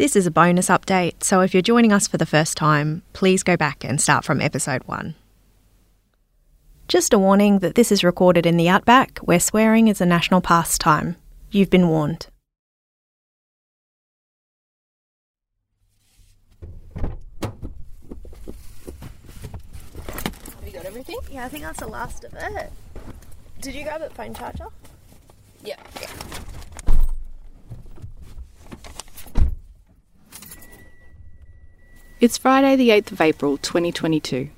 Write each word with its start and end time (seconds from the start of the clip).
This 0.00 0.16
is 0.16 0.26
a 0.26 0.30
bonus 0.30 0.68
update, 0.68 1.22
so 1.22 1.42
if 1.42 1.52
you're 1.52 1.60
joining 1.60 1.92
us 1.92 2.08
for 2.08 2.16
the 2.16 2.24
first 2.24 2.56
time, 2.56 3.02
please 3.12 3.42
go 3.42 3.54
back 3.54 3.84
and 3.84 4.00
start 4.00 4.24
from 4.24 4.40
episode 4.40 4.82
1. 4.84 5.14
Just 6.88 7.12
a 7.12 7.18
warning 7.18 7.58
that 7.58 7.74
this 7.74 7.92
is 7.92 8.02
recorded 8.02 8.46
in 8.46 8.56
the 8.56 8.66
outback, 8.66 9.18
where 9.18 9.38
swearing 9.38 9.88
is 9.88 10.00
a 10.00 10.06
national 10.06 10.40
pastime. 10.40 11.16
You've 11.50 11.68
been 11.68 11.86
warned. 11.86 12.28
Have 16.96 17.12
you 20.64 20.72
got 20.72 20.86
everything? 20.86 21.18
Yeah, 21.30 21.44
I 21.44 21.48
think 21.50 21.62
that's 21.62 21.80
the 21.80 21.88
last 21.88 22.24
of 22.24 22.32
it. 22.32 22.72
Did 23.60 23.74
you 23.74 23.84
grab 23.84 24.00
a 24.00 24.08
phone 24.08 24.32
charger? 24.32 24.68
Yeah. 25.62 25.76
It's 32.20 32.36
Friday, 32.36 32.76
the 32.76 32.90
8th 32.90 33.12
of 33.12 33.20
April 33.22 33.56
2022. 33.56 34.50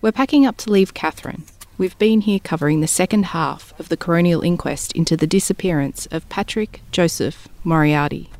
We're 0.00 0.10
packing 0.10 0.44
up 0.44 0.56
to 0.56 0.72
leave 0.72 0.92
Katherine. 0.92 1.44
We've 1.78 1.96
been 2.00 2.22
here 2.22 2.40
covering 2.40 2.80
the 2.80 2.88
second 2.88 3.26
half 3.26 3.72
of 3.78 3.90
the 3.90 3.96
coronial 3.96 4.44
inquest 4.44 4.90
into 4.94 5.16
the 5.16 5.28
disappearance 5.28 6.06
of 6.06 6.28
Patrick 6.28 6.82
Joseph 6.90 7.46
Moriarty. 7.62 8.30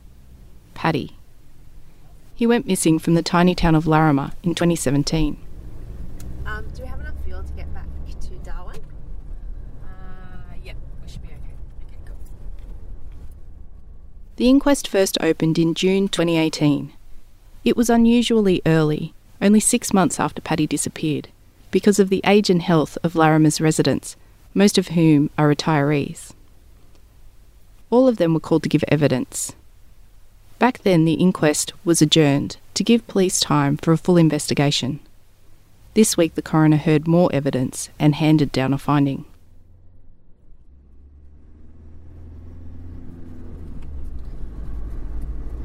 Paddy. 0.75 1.17
He 2.35 2.45
went 2.45 2.67
missing 2.67 2.99
from 2.99 3.15
the 3.15 3.23
tiny 3.23 3.55
town 3.55 3.77
of 3.77 3.85
Larrimah 3.85 4.33
in 4.43 4.57
2017. 4.57 5.39
Um, 6.45 6.67
do 6.75 6.83
we 6.83 6.89
have 6.89 6.99
enough 6.99 7.15
fuel 7.25 7.45
to 7.45 7.53
get 7.53 7.73
back 7.73 7.87
to 8.21 8.31
Darwin? 8.43 8.81
Uh, 9.85 10.55
yeah, 10.65 10.73
we 11.01 11.09
should 11.09 11.23
be 11.23 11.29
okay. 11.29 11.37
Okay, 11.87 11.99
cool. 12.05 12.17
The 14.35 14.49
inquest 14.49 14.89
first 14.89 15.17
opened 15.21 15.57
in 15.57 15.73
June 15.75 16.09
2018. 16.09 16.95
It 17.69 17.77
was 17.77 17.91
unusually 17.91 18.63
early, 18.65 19.13
only 19.43 19.61
six 19.61 19.93
months 19.93 20.19
after 20.19 20.41
Paddy 20.41 20.67
disappeared, 20.67 21.29
because 21.71 21.99
of 21.99 22.09
the 22.09 22.23
age 22.25 22.49
and 22.49 22.63
health 22.63 22.97
of 23.05 23.13
Larrimah's 23.13 23.61
residents, 23.61 24.17
most 24.55 24.79
of 24.79 24.89
whom 24.89 25.29
are 25.37 25.55
retirees. 25.55 26.33
All 27.91 28.09
of 28.09 28.17
them 28.17 28.33
were 28.33 28.41
called 28.41 28.63
to 28.63 28.71
give 28.71 28.85
evidence. 28.89 29.53
Back 30.59 30.79
then, 30.79 31.05
the 31.05 31.21
inquest 31.21 31.75
was 31.85 32.01
adjourned 32.01 32.57
to 32.73 32.83
give 32.83 33.07
police 33.07 33.39
time 33.39 33.77
for 33.77 33.93
a 33.93 33.99
full 33.99 34.17
investigation. 34.17 35.01
This 35.93 36.17
week, 36.17 36.37
the 36.37 36.41
coroner 36.41 36.79
heard 36.79 37.07
more 37.07 37.29
evidence 37.35 37.91
and 37.99 38.15
handed 38.15 38.51
down 38.51 38.73
a 38.73 38.79
finding. 38.79 39.27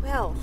Well, 0.02 0.36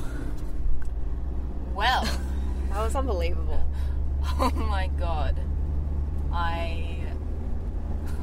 Well, 1.81 2.05
that 2.69 2.83
was 2.83 2.95
unbelievable. 2.95 3.64
oh 4.39 4.53
my 4.55 4.89
god. 4.98 5.41
I. 6.31 6.98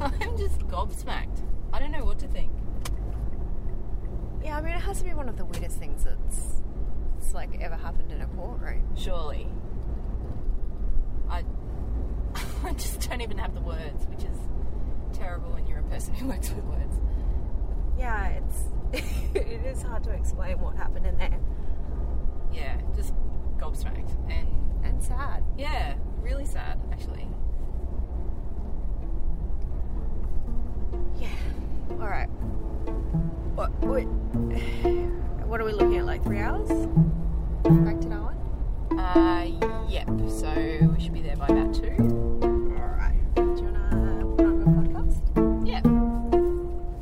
I'm 0.00 0.38
just 0.38 0.60
gobsmacked. 0.68 1.42
I 1.72 1.80
don't 1.80 1.90
know 1.90 2.04
what 2.04 2.20
to 2.20 2.28
think. 2.28 2.52
Yeah, 4.44 4.58
I 4.58 4.60
mean, 4.60 4.74
it 4.74 4.80
has 4.80 4.98
to 4.98 5.04
be 5.04 5.12
one 5.12 5.28
of 5.28 5.36
the 5.36 5.44
weirdest 5.44 5.76
things 5.76 6.04
that's, 6.04 6.62
that's 7.14 7.34
like 7.34 7.60
ever 7.60 7.74
happened 7.74 8.12
in 8.12 8.20
a 8.20 8.28
courtroom. 8.28 8.84
Surely. 8.96 9.48
I. 11.28 11.42
I 12.62 12.72
just 12.74 13.10
don't 13.10 13.22
even 13.22 13.38
have 13.38 13.56
the 13.56 13.60
words, 13.60 14.06
which 14.06 14.22
is 14.22 14.38
terrible 15.12 15.50
when 15.50 15.66
you're 15.66 15.80
a 15.80 15.90
person 15.90 16.14
who 16.14 16.28
works 16.28 16.50
with 16.50 16.64
words. 16.64 16.94
Yeah, 17.98 18.28
it's 18.38 19.34
it 19.34 19.66
is 19.66 19.82
hard 19.82 20.04
to 20.04 20.10
explain 20.10 20.60
what 20.60 20.76
happened 20.76 21.06
in 21.06 21.18
there, 21.18 21.40
Yeah, 22.52 22.80
just 22.94 23.12
gobsmacked. 23.58 24.14
And 24.30 24.48
and 24.84 25.02
sad. 25.02 25.42
yeah, 25.56 25.94
really 26.22 26.44
sad, 26.46 26.78
actually. 26.92 27.28
Yeah. 31.18 31.28
All 31.90 32.08
right. 32.08 32.28
What? 33.54 33.70
What? 33.80 34.04
What 35.48 35.60
are 35.60 35.64
we 35.64 35.72
looking 35.72 35.96
at? 35.96 36.04
Like 36.06 36.22
three 36.22 36.40
hours? 36.40 36.68
Back 37.64 38.00
to 38.00 38.08
Darwin. 38.08 38.36
Uh, 38.98 39.86
yep, 39.88 40.06
so 40.28 40.52
we 40.94 41.00
should 41.02 41.14
be 41.14 41.22
there 41.22 41.36
by 41.36 41.46
about 41.46 41.74
two. 41.74 41.94
All 42.42 42.94
right. 42.96 43.16
Do 43.34 43.42
you 43.42 43.64
wanna 43.64 44.26
put 44.36 44.44
on 44.46 44.62
a 44.62 45.00
podcast? 45.00 45.66
Yeah. 45.66 45.80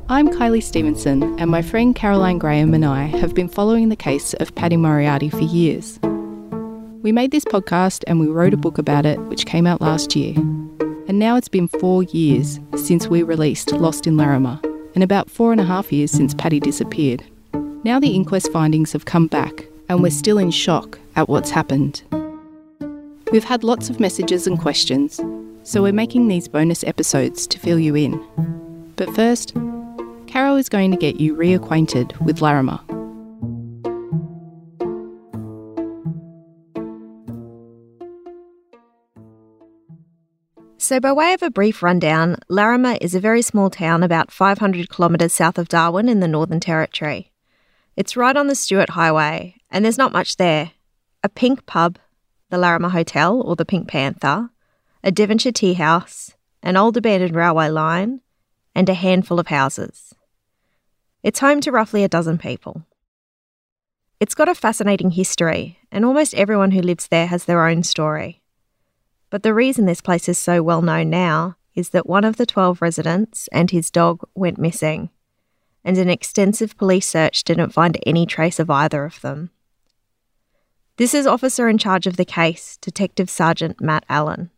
I'm 0.09 0.29
Kylie 0.29 0.63
Stevenson, 0.63 1.37
and 1.39 1.51
my 1.51 1.61
friend 1.61 1.93
Caroline 1.95 2.37
Graham 2.37 2.73
and 2.73 2.85
I 2.85 3.03
have 3.03 3.33
been 3.35 3.49
following 3.49 3.89
the 3.89 3.95
case 3.95 4.33
of 4.35 4.55
Paddy 4.55 4.77
Moriarty 4.77 5.29
for 5.29 5.41
years. 5.41 5.99
We 7.03 7.11
made 7.11 7.29
this 7.29 7.45
podcast 7.45 8.03
and 8.07 8.19
we 8.19 8.25
wrote 8.25 8.55
a 8.55 8.57
book 8.57 8.79
about 8.79 9.05
it, 9.05 9.19
which 9.21 9.45
came 9.45 9.67
out 9.67 9.81
last 9.81 10.15
year. 10.15 10.33
And 11.07 11.19
now 11.19 11.35
it's 11.35 11.47
been 11.47 11.67
four 11.67 12.03
years 12.03 12.59
since 12.75 13.07
we 13.07 13.21
released 13.21 13.71
Lost 13.71 14.07
in 14.07 14.15
Larrimah, 14.15 14.63
and 14.95 15.03
about 15.03 15.29
four 15.29 15.51
and 15.51 15.61
a 15.61 15.63
half 15.63 15.93
years 15.93 16.09
since 16.09 16.33
Paddy 16.33 16.59
disappeared. 16.59 17.23
Now 17.83 17.99
the 17.99 18.15
inquest 18.15 18.51
findings 18.51 18.93
have 18.93 19.05
come 19.05 19.27
back, 19.27 19.67
and 19.87 20.01
we're 20.01 20.09
still 20.09 20.39
in 20.39 20.49
shock 20.49 20.97
at 21.15 21.29
what's 21.29 21.51
happened. 21.51 22.01
We've 23.31 23.43
had 23.43 23.63
lots 23.63 23.91
of 23.91 23.99
messages 23.99 24.47
and 24.47 24.59
questions, 24.59 25.21
so 25.63 25.83
we're 25.83 25.93
making 25.93 26.27
these 26.27 26.47
bonus 26.47 26.83
episodes 26.83 27.45
to 27.47 27.59
fill 27.59 27.79
you 27.79 27.95
in. 27.95 28.93
But 28.95 29.13
first, 29.13 29.53
Caro 30.27 30.55
is 30.55 30.67
going 30.67 30.91
to 30.91 30.97
get 30.97 31.19
you 31.19 31.35
reacquainted 31.35 32.19
with 32.21 32.39
Larrimah. 32.39 32.86
So, 40.87 41.01
by 41.01 41.11
way 41.11 41.33
of 41.33 41.43
a 41.43 41.49
brief 41.49 41.83
rundown, 41.83 42.37
Larrimah 42.49 42.99
is 43.01 43.13
a 43.13 43.19
very 43.19 43.41
small 43.41 43.69
town 43.69 44.03
about 44.03 44.31
500 44.31 44.89
kilometres 44.89 45.33
south 45.33 45.57
of 45.57 45.67
Darwin 45.67 46.07
in 46.07 46.21
the 46.21 46.29
Northern 46.29 46.61
Territory. 46.61 47.33
It's 47.97 48.15
right 48.15 48.37
on 48.37 48.47
the 48.47 48.55
Stuart 48.55 48.91
Highway, 48.91 49.57
and 49.69 49.83
there's 49.83 49.97
not 49.97 50.13
much 50.13 50.37
there. 50.37 50.71
A 51.25 51.27
pink 51.27 51.65
pub, 51.65 51.99
the 52.49 52.55
Larrimah 52.55 52.91
Hotel 52.91 53.41
or 53.41 53.57
the 53.57 53.65
Pink 53.65 53.89
Panther, 53.89 54.49
a 55.03 55.11
Devonshire 55.11 55.51
tea 55.51 55.73
house, 55.73 56.37
an 56.63 56.77
old 56.77 56.95
abandoned 56.95 57.35
railway 57.35 57.67
line, 57.67 58.21
and 58.73 58.87
a 58.87 58.93
handful 58.93 59.41
of 59.41 59.47
houses. 59.47 60.13
It's 61.21 61.39
home 61.39 61.59
to 61.59 61.71
roughly 61.73 62.05
a 62.05 62.07
dozen 62.07 62.37
people. 62.37 62.85
It's 64.21 64.35
got 64.35 64.47
a 64.47 64.55
fascinating 64.55 65.11
history, 65.11 65.79
and 65.91 66.05
almost 66.05 66.33
everyone 66.35 66.71
who 66.71 66.81
lives 66.81 67.09
there 67.09 67.27
has 67.27 67.43
their 67.43 67.67
own 67.67 67.83
story. 67.83 68.41
But 69.29 69.43
the 69.43 69.53
reason 69.53 69.85
this 69.85 70.01
place 70.01 70.29
is 70.29 70.37
so 70.37 70.63
well 70.63 70.81
known 70.81 71.09
now 71.09 71.57
is 71.75 71.89
that 71.89 72.07
one 72.07 72.23
of 72.23 72.37
the 72.37 72.45
12 72.45 72.81
residents 72.81 73.47
and 73.51 73.69
his 73.69 73.91
dog 73.91 74.27
went 74.33 74.57
missing, 74.57 75.09
and 75.83 75.97
an 75.97 76.09
extensive 76.09 76.77
police 76.77 77.07
search 77.07 77.43
didn't 77.43 77.73
find 77.73 77.97
any 78.05 78.25
trace 78.25 78.59
of 78.59 78.69
either 78.69 79.05
of 79.05 79.21
them. 79.21 79.51
This 80.97 81.13
is 81.13 81.27
officer 81.27 81.69
in 81.69 81.77
charge 81.77 82.07
of 82.07 82.17
the 82.17 82.25
case, 82.25 82.77
Detective 82.77 83.29
Sergeant 83.29 83.79
Matt 83.79 84.05
Allen. 84.09 84.49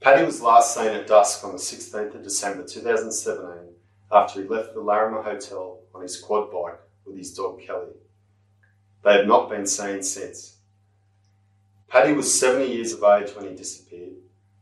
Paddy 0.00 0.24
was 0.24 0.42
last 0.42 0.74
seen 0.74 0.88
at 0.88 1.06
dusk 1.06 1.44
on 1.44 1.52
the 1.52 1.58
16th 1.58 2.16
of 2.16 2.24
December 2.24 2.64
2017 2.66 3.74
after 4.10 4.42
he 4.42 4.48
left 4.48 4.74
the 4.74 4.80
Larrimah 4.80 5.22
Hotel 5.22 5.78
on 5.94 6.02
his 6.02 6.20
quad 6.20 6.50
bike 6.50 6.80
with 7.06 7.16
his 7.16 7.32
dog 7.32 7.60
Kelly. 7.60 7.92
They 9.04 9.18
have 9.18 9.26
not 9.26 9.48
been 9.48 9.66
seen 9.66 10.02
since. 10.02 10.58
Paddy 11.92 12.14
was 12.14 12.40
70 12.40 12.72
years 12.72 12.94
of 12.94 13.04
age 13.04 13.36
when 13.36 13.46
he 13.46 13.54
disappeared. 13.54 14.14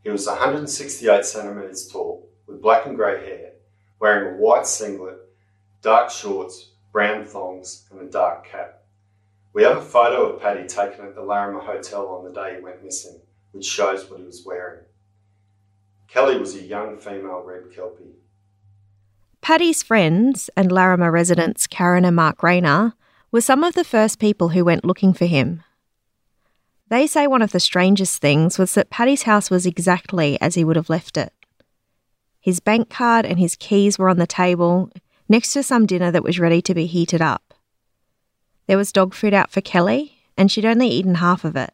He 0.03 0.09
was 0.09 0.27
168 0.27 1.23
centimetres 1.23 1.87
tall, 1.87 2.27
with 2.45 2.61
black 2.61 2.85
and 2.85 2.97
grey 2.97 3.25
hair, 3.25 3.53
wearing 4.01 4.35
a 4.35 4.37
white 4.37 4.65
singlet, 4.67 5.17
dark 5.81 6.09
shorts, 6.09 6.71
brown 6.91 7.23
thongs, 7.23 7.87
and 7.89 8.01
a 8.01 8.11
dark 8.11 8.49
cap. 8.51 8.83
We 9.53 9.63
have 9.63 9.77
a 9.77 9.81
photo 9.81 10.25
of 10.25 10.41
Paddy 10.41 10.67
taken 10.67 11.05
at 11.05 11.15
the 11.15 11.21
Larrimah 11.21 11.65
Hotel 11.65 12.05
on 12.05 12.25
the 12.25 12.33
day 12.33 12.57
he 12.57 12.61
went 12.61 12.83
missing, 12.83 13.21
which 13.53 13.65
shows 13.65 14.09
what 14.09 14.19
he 14.19 14.25
was 14.25 14.43
wearing. 14.45 14.83
Kelly 16.09 16.37
was 16.37 16.55
a 16.55 16.61
young 16.61 16.97
female 16.97 17.43
red 17.45 17.73
kelpie. 17.73 18.17
Paddy's 19.39 19.81
friends 19.81 20.49
and 20.57 20.69
Larrimah 20.69 21.13
residents 21.13 21.65
Karen 21.65 22.03
and 22.03 22.17
Mark 22.17 22.43
Rayner 22.43 22.93
were 23.31 23.39
some 23.39 23.63
of 23.63 23.73
the 23.73 23.85
first 23.85 24.19
people 24.19 24.49
who 24.49 24.65
went 24.65 24.83
looking 24.83 25.13
for 25.13 25.27
him. 25.27 25.63
They 26.91 27.07
say 27.07 27.25
one 27.25 27.41
of 27.41 27.53
the 27.53 27.61
strangest 27.61 28.21
things 28.21 28.59
was 28.59 28.73
that 28.73 28.89
Paddy's 28.89 29.23
house 29.23 29.49
was 29.49 29.65
exactly 29.65 30.37
as 30.41 30.55
he 30.55 30.65
would 30.65 30.75
have 30.75 30.89
left 30.89 31.15
it. 31.15 31.31
His 32.41 32.59
bank 32.59 32.89
card 32.89 33.25
and 33.25 33.39
his 33.39 33.55
keys 33.55 33.97
were 33.97 34.09
on 34.09 34.17
the 34.17 34.27
table, 34.27 34.91
next 35.29 35.53
to 35.53 35.63
some 35.63 35.85
dinner 35.85 36.11
that 36.11 36.21
was 36.21 36.37
ready 36.37 36.61
to 36.63 36.73
be 36.73 36.87
heated 36.87 37.21
up. 37.21 37.53
There 38.67 38.75
was 38.75 38.91
dog 38.91 39.13
food 39.13 39.33
out 39.33 39.51
for 39.51 39.61
Kelly, 39.61 40.17
and 40.35 40.51
she'd 40.51 40.65
only 40.65 40.89
eaten 40.89 41.15
half 41.15 41.45
of 41.45 41.55
it. 41.55 41.73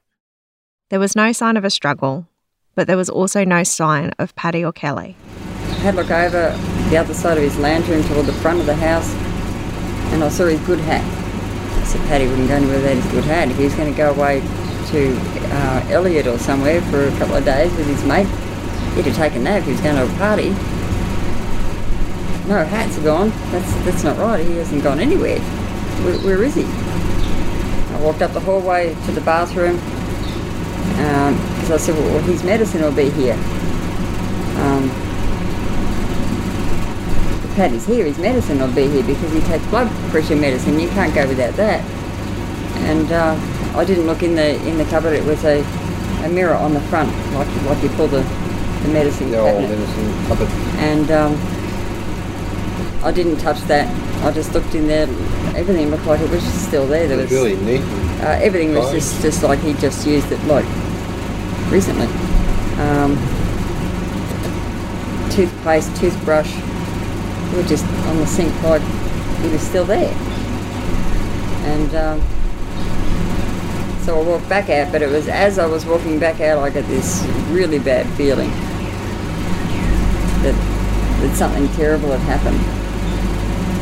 There 0.90 1.00
was 1.00 1.16
no 1.16 1.32
sign 1.32 1.58
of 1.58 1.66
a 1.66 1.72
struggle, 1.72 2.28
but 2.76 2.86
there 2.86 2.96
was 2.96 3.10
also 3.10 3.44
no 3.44 3.64
sign 3.64 4.12
of 4.20 4.36
Paddy 4.36 4.64
or 4.64 4.72
Kelly. 4.72 5.16
I 5.64 5.80
had 5.80 5.96
a 5.96 5.98
look 5.98 6.12
over 6.12 6.56
the 6.92 6.98
other 6.98 7.16
side 7.16 7.38
of 7.38 7.44
his 7.44 7.58
lantern 7.58 8.04
toward 8.04 8.28
the 8.28 8.34
front 8.34 8.60
of 8.60 8.68
the 8.68 8.76
house, 8.76 9.12
and 10.14 10.24
I 10.24 10.30
saw 10.30 10.46
his 10.46 10.62
good 10.68 10.82
hat. 10.82 11.04
I 11.82 11.84
said 11.86 12.08
Paddy 12.08 12.28
wouldn't 12.28 12.50
go 12.50 12.54
anywhere 12.54 12.76
without 12.76 12.98
his 12.98 13.12
good 13.12 13.24
hat. 13.24 13.50
If 13.50 13.58
he 13.58 13.64
was 13.64 13.74
going 13.74 13.92
to 13.92 13.98
go 13.98 14.12
away 14.12 14.44
to 14.92 15.16
uh, 15.18 15.86
Elliott 15.90 16.28
or 16.28 16.38
somewhere 16.38 16.82
for 16.84 17.08
a 17.08 17.18
couple 17.18 17.36
of 17.36 17.46
days 17.46 17.72
with 17.76 17.88
his 17.88 18.04
mate, 18.06 18.28
he'd 18.96 19.06
have 19.06 19.16
taken 19.16 19.44
that 19.44 19.60
if 19.60 19.66
he 19.66 19.72
was 19.72 19.82
going 19.82 19.96
to 19.96 20.04
a 20.04 20.18
party. 20.18 20.50
No, 22.48 22.64
hats 22.64 22.98
are 22.98 23.04
gone. 23.04 23.30
That's 23.52 23.74
that's 23.84 24.04
not 24.04 24.18
right. 24.18 24.46
He 24.46 24.56
hasn't 24.56 24.84
gone 24.84 25.00
anywhere. 25.00 25.40
Where, 25.40 26.18
where 26.20 26.44
is 26.44 26.56
he? 26.56 26.64
I 26.64 28.00
walked 28.02 28.22
up 28.22 28.32
the 28.32 28.40
hallway 28.40 28.96
to 29.06 29.12
the 29.12 29.22
bathroom 29.22 29.76
because 30.98 31.70
um, 31.70 31.74
I 31.74 31.78
said, 31.78 31.96
well, 31.96 32.20
his 32.24 32.44
medicine 32.44 32.82
will 32.82 32.96
be 32.96 33.10
here. 33.10 33.34
Um, 34.64 34.90
Paddy's 37.56 37.86
here, 37.86 38.06
his 38.06 38.18
medicine 38.18 38.60
will 38.60 38.74
be 38.74 38.88
here 38.88 39.04
because 39.04 39.32
he 39.34 39.42
takes 39.42 39.66
blood 39.68 39.92
pressure 40.12 40.36
medicine. 40.36 40.80
You 40.80 40.90
can't 40.90 41.14
go 41.14 41.28
without 41.28 41.56
that. 41.56 41.84
And 42.86 43.12
uh, 43.12 43.36
I 43.78 43.86
didn't 43.86 44.08
look 44.08 44.24
in 44.24 44.36
the 44.36 44.56
in 44.68 44.78
the 44.78 44.86
cupboard. 44.86 45.14
It 45.14 45.24
was 45.24 45.44
a, 45.46 45.62
a 46.26 46.30
mirror 46.30 46.56
on 46.56 46.74
the 46.74 46.82
front, 46.82 47.10
like 47.34 47.48
like 47.66 47.82
you 47.84 47.90
pull 47.90 48.08
the, 48.08 48.22
the 48.84 48.90
medicine 48.90 49.32
the 49.32 49.38
cabinet. 49.38 49.70
old 49.70 49.80
medicine 49.80 50.28
cupboard. 50.28 50.50
And 50.80 51.12
um, 51.12 51.36
I 53.04 53.12
didn't 53.12 53.38
touch 53.38 53.62
that. 53.64 53.88
I 54.26 54.32
just 54.32 54.54
looked 54.54 54.74
in 54.74 54.88
there. 54.88 55.08
Everything 55.56 55.90
looked 55.92 56.06
like 56.06 56.20
it 56.22 56.30
was 56.30 56.44
still 56.44 56.88
there. 56.88 57.08
There 57.08 57.18
was 57.18 57.30
was 57.30 57.40
really 57.40 57.56
neat. 57.64 57.82
uh, 58.22 58.40
everything 58.42 58.74
was 58.74 58.92
just, 58.92 59.22
just 59.22 59.44
like 59.44 59.60
he 59.60 59.74
just 59.74 60.06
used 60.08 60.32
it 60.32 60.44
like 60.46 60.66
recently. 61.72 62.08
Um, 62.82 63.16
toothpaste, 65.32 65.96
toothbrush, 65.98 66.52
were 67.56 67.64
just 67.64 67.86
on 68.08 68.18
the 68.18 68.26
sink 68.28 68.52
like 68.64 68.82
he 69.42 69.50
was 69.50 69.62
still 69.62 69.86
there. 69.86 70.14
And 71.66 71.96
um, 71.96 72.22
so 74.08 74.18
I 74.18 74.24
walked 74.24 74.48
back 74.48 74.70
out, 74.70 74.90
but 74.94 75.02
it 75.02 75.10
was 75.10 75.28
as 75.28 75.60
I 75.60 75.66
was 75.66 75.86
walking 75.86 76.18
back 76.18 76.40
out, 76.40 76.60
I 76.64 76.70
got 76.70 76.86
this 76.88 77.26
really 77.50 77.78
bad 77.78 78.08
feeling 78.16 78.50
that, 80.44 80.56
that 81.20 81.36
something 81.36 81.68
terrible 81.76 82.12
had 82.12 82.22
happened. 82.22 82.58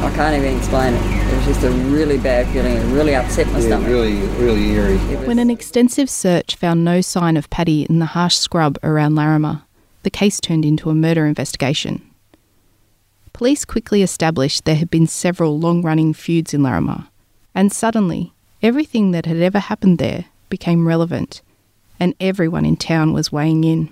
I 0.03 0.15
can't 0.15 0.35
even 0.35 0.57
explain 0.57 0.95
it. 0.95 1.31
It 1.31 1.35
was 1.37 1.45
just 1.45 1.63
a 1.63 1.69
really 1.69 2.17
bad 2.17 2.47
feeling. 2.47 2.73
It 2.75 2.85
really 2.91 3.13
upset 3.13 3.45
my 3.53 3.59
Yeah, 3.59 3.67
stomach. 3.67 3.87
really, 3.87 4.15
really 4.43 4.71
eerie. 4.71 4.97
When 5.27 5.37
an 5.37 5.51
extensive 5.51 6.09
search 6.09 6.55
found 6.55 6.83
no 6.83 7.01
sign 7.01 7.37
of 7.37 7.51
Paddy 7.51 7.83
in 7.83 7.99
the 7.99 8.07
harsh 8.07 8.35
scrub 8.35 8.79
around 8.81 9.13
Larrimah, 9.13 9.61
the 10.01 10.09
case 10.09 10.39
turned 10.41 10.65
into 10.65 10.89
a 10.89 10.95
murder 10.95 11.27
investigation. 11.27 12.01
Police 13.31 13.63
quickly 13.63 14.01
established 14.01 14.65
there 14.65 14.73
had 14.73 14.89
been 14.89 15.05
several 15.05 15.59
long 15.59 15.83
running 15.83 16.13
feuds 16.13 16.51
in 16.51 16.61
Larrimah, 16.61 17.09
and 17.53 17.71
suddenly 17.71 18.33
everything 18.65 19.11
that 19.11 19.27
had 19.27 19.37
ever 19.37 19.59
happened 19.59 19.99
there 19.99 20.25
became 20.49 20.87
relevant, 20.87 21.43
and 21.99 22.15
everyone 22.19 22.65
in 22.65 22.75
town 22.75 23.13
was 23.13 23.31
weighing 23.31 23.63
in. 23.63 23.89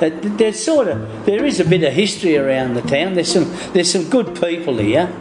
Uh, 0.00 0.10
There's 0.38 0.60
sort 0.64 0.86
of 0.86 1.26
there 1.26 1.44
is 1.44 1.58
a 1.58 1.64
bit 1.64 1.82
of 1.82 1.92
history 1.92 2.36
around 2.36 2.74
the 2.74 2.82
town. 2.82 3.14
There's 3.14 3.32
some 3.32 3.52
there's 3.72 3.90
some 3.90 4.08
good 4.08 4.40
people 4.40 4.78
here, 4.78 5.12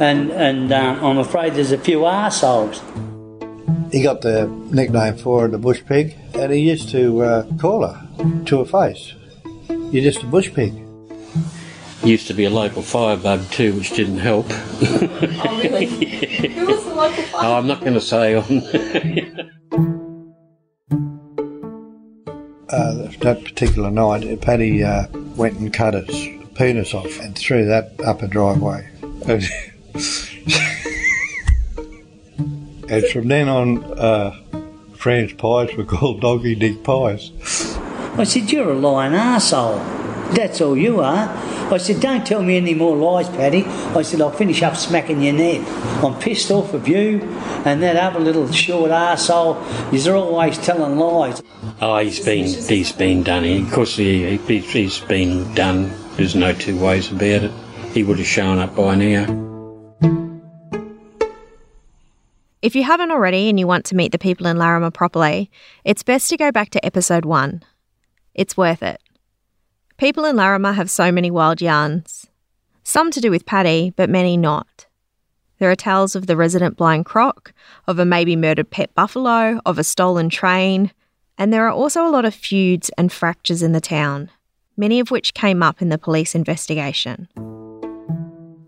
and 0.00 0.32
and 0.32 0.72
um, 0.72 1.04
I'm 1.04 1.18
afraid 1.18 1.54
there's 1.54 1.70
a 1.70 1.78
few 1.78 2.00
arseholes. 2.00 2.82
He 3.92 4.02
got 4.02 4.20
the 4.22 4.48
nickname 4.72 5.16
for 5.16 5.46
the 5.46 5.58
bush 5.58 5.82
pig, 5.86 6.16
and 6.34 6.52
he 6.52 6.58
used 6.58 6.88
to 6.90 7.22
uh, 7.22 7.46
call 7.56 7.86
her 7.86 7.96
to 8.46 8.64
her 8.64 8.64
face. 8.64 9.14
You're 9.92 10.02
just 10.02 10.24
a 10.24 10.26
bush 10.26 10.52
pig. 10.52 10.74
Used 12.04 12.26
to 12.28 12.34
be 12.34 12.44
a 12.44 12.50
local 12.50 12.82
firebug 12.82 13.50
too, 13.50 13.74
which 13.74 13.90
didn't 13.94 14.18
help. 14.18 14.46
Oh, 14.50 15.60
really? 15.62 15.86
Who 16.48 16.66
was 16.66 16.84
the 16.84 16.94
local 16.94 17.24
Oh, 17.34 17.54
I'm 17.54 17.66
not 17.66 17.80
going 17.80 17.94
to 17.94 18.00
say 18.00 18.34
on. 18.34 19.52
Uh, 22.68 23.08
that 23.20 23.44
particular 23.44 23.90
night, 23.92 24.40
Paddy 24.40 24.82
uh, 24.82 25.06
went 25.36 25.56
and 25.58 25.72
cut 25.72 25.94
his 25.94 26.44
penis 26.56 26.94
off 26.94 27.20
and 27.20 27.38
threw 27.38 27.64
that 27.64 27.92
up 28.04 28.22
a 28.22 28.26
driveway. 28.26 28.90
And, 29.28 29.44
and 32.90 33.06
from 33.12 33.28
then 33.28 33.48
on, 33.48 33.84
uh, 33.98 34.36
Fran's 34.96 35.32
pies 35.34 35.76
were 35.76 35.84
called 35.84 36.20
Doggy 36.20 36.56
Dick 36.56 36.82
pies. 36.82 37.30
I 38.18 38.24
said, 38.24 38.50
You're 38.50 38.72
a 38.72 38.74
lying 38.74 39.12
arsehole. 39.12 39.78
That's 40.34 40.60
all 40.60 40.76
you 40.76 41.00
are. 41.00 41.45
I 41.72 41.78
said, 41.78 42.00
Don't 42.00 42.26
tell 42.26 42.42
me 42.42 42.56
any 42.56 42.74
more 42.74 42.96
lies, 42.96 43.28
Paddy. 43.28 43.64
I 43.64 44.02
said, 44.02 44.20
I'll 44.20 44.30
finish 44.30 44.62
up 44.62 44.76
smacking 44.76 45.22
your 45.22 45.32
neck. 45.32 45.66
I'm 46.02 46.18
pissed 46.20 46.50
off 46.50 46.74
of 46.74 46.86
you 46.86 47.20
and 47.64 47.82
that 47.82 47.96
other 47.96 48.20
little 48.20 48.50
short 48.52 48.90
arsehole. 48.90 49.56
You're 49.92 50.16
always 50.16 50.58
telling 50.58 50.98
lies. 50.98 51.42
oh, 51.80 51.98
he's 51.98 52.24
been 52.24 52.46
he's 52.46 52.92
been 52.92 53.22
done. 53.22 53.44
Of 53.44 53.72
course, 53.72 53.96
he, 53.96 54.36
he, 54.36 54.58
he's 54.58 55.00
been 55.00 55.52
done. 55.54 55.92
There's 56.16 56.36
no 56.36 56.52
two 56.52 56.78
ways 56.78 57.10
about 57.10 57.44
it. 57.44 57.52
He 57.92 58.02
would 58.02 58.18
have 58.18 58.26
shown 58.26 58.58
up 58.58 58.76
by 58.76 58.94
now. 58.94 59.46
If 62.62 62.74
you 62.74 62.82
haven't 62.82 63.10
already 63.10 63.48
and 63.48 63.58
you 63.60 63.66
want 63.66 63.84
to 63.86 63.96
meet 63.96 64.12
the 64.12 64.18
people 64.18 64.46
in 64.46 64.56
Larrimah 64.56 64.92
properly, 64.92 65.50
it's 65.84 66.02
best 66.02 66.30
to 66.30 66.36
go 66.36 66.50
back 66.50 66.70
to 66.70 66.84
episode 66.84 67.24
one. 67.24 67.62
It's 68.34 68.56
worth 68.56 68.82
it. 68.82 69.00
People 69.98 70.26
in 70.26 70.36
Larrimah 70.36 70.74
have 70.74 70.90
so 70.90 71.10
many 71.10 71.30
wild 71.30 71.62
yarns. 71.62 72.26
Some 72.82 73.10
to 73.12 73.20
do 73.20 73.30
with 73.30 73.46
Paddy, 73.46 73.94
but 73.96 74.10
many 74.10 74.36
not. 74.36 74.86
There 75.58 75.70
are 75.70 75.76
tales 75.76 76.14
of 76.14 76.26
the 76.26 76.36
resident 76.36 76.76
blind 76.76 77.06
croc, 77.06 77.54
of 77.86 77.98
a 77.98 78.04
maybe 78.04 78.36
murdered 78.36 78.70
pet 78.70 78.94
buffalo, 78.94 79.58
of 79.64 79.78
a 79.78 79.84
stolen 79.84 80.28
train, 80.28 80.92
and 81.38 81.50
there 81.50 81.66
are 81.66 81.72
also 81.72 82.06
a 82.06 82.10
lot 82.10 82.26
of 82.26 82.34
feuds 82.34 82.90
and 82.98 83.10
fractures 83.10 83.62
in 83.62 83.72
the 83.72 83.80
town, 83.80 84.30
many 84.76 85.00
of 85.00 85.10
which 85.10 85.32
came 85.32 85.62
up 85.62 85.80
in 85.80 85.88
the 85.88 85.96
police 85.96 86.34
investigation. 86.34 87.26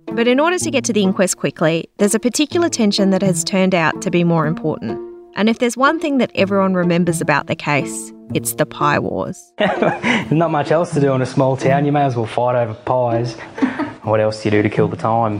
But 0.06 0.28
in 0.28 0.40
order 0.40 0.58
to 0.58 0.70
get 0.70 0.84
to 0.84 0.94
the 0.94 1.02
inquest 1.02 1.36
quickly, 1.36 1.90
there's 1.98 2.14
a 2.14 2.18
particular 2.18 2.70
tension 2.70 3.10
that 3.10 3.20
has 3.20 3.44
turned 3.44 3.74
out 3.74 4.00
to 4.00 4.10
be 4.10 4.24
more 4.24 4.46
important. 4.46 5.07
And 5.38 5.48
if 5.48 5.60
there's 5.60 5.76
one 5.76 6.00
thing 6.00 6.18
that 6.18 6.32
everyone 6.34 6.74
remembers 6.74 7.20
about 7.20 7.46
the 7.46 7.54
case, 7.54 8.12
it's 8.34 8.54
the 8.54 8.66
pie 8.66 8.98
wars. 8.98 9.52
There's 9.56 10.30
not 10.32 10.50
much 10.50 10.72
else 10.72 10.92
to 10.94 11.00
do 11.00 11.12
in 11.12 11.22
a 11.22 11.26
small 11.26 11.56
town. 11.56 11.86
You 11.86 11.92
may 11.92 12.02
as 12.02 12.16
well 12.16 12.26
fight 12.26 12.60
over 12.60 12.74
pies. 12.74 13.34
what 14.02 14.18
else 14.18 14.42
do 14.42 14.48
you 14.48 14.50
do 14.50 14.62
to 14.62 14.68
kill 14.68 14.88
the 14.88 14.96
time? 14.96 15.38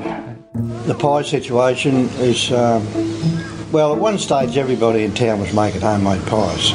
The 0.87 0.95
pie 0.95 1.23
situation 1.23 2.09
is, 2.21 2.53
um, 2.53 2.87
well, 3.73 3.93
at 3.93 3.99
one 3.99 4.19
stage 4.19 4.57
everybody 4.57 5.03
in 5.03 5.15
town 5.15 5.41
was 5.41 5.53
making 5.53 5.81
homemade 5.81 6.25
pies. 6.29 6.73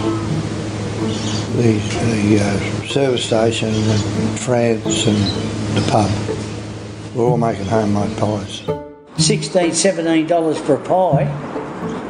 The, 1.56 1.80
the 2.12 2.40
uh, 2.42 2.88
service 2.90 3.24
station 3.24 3.70
and 3.70 4.38
Fran's 4.38 5.08
and 5.08 5.78
the 5.78 5.90
pub 5.90 7.16
were 7.16 7.24
all 7.24 7.38
making 7.38 7.68
homemade 7.68 8.18
pies. 8.18 8.64
$16, 9.16 9.70
$17 9.70 10.58
for 10.58 10.76
a 10.76 10.84
pie. 10.84 11.63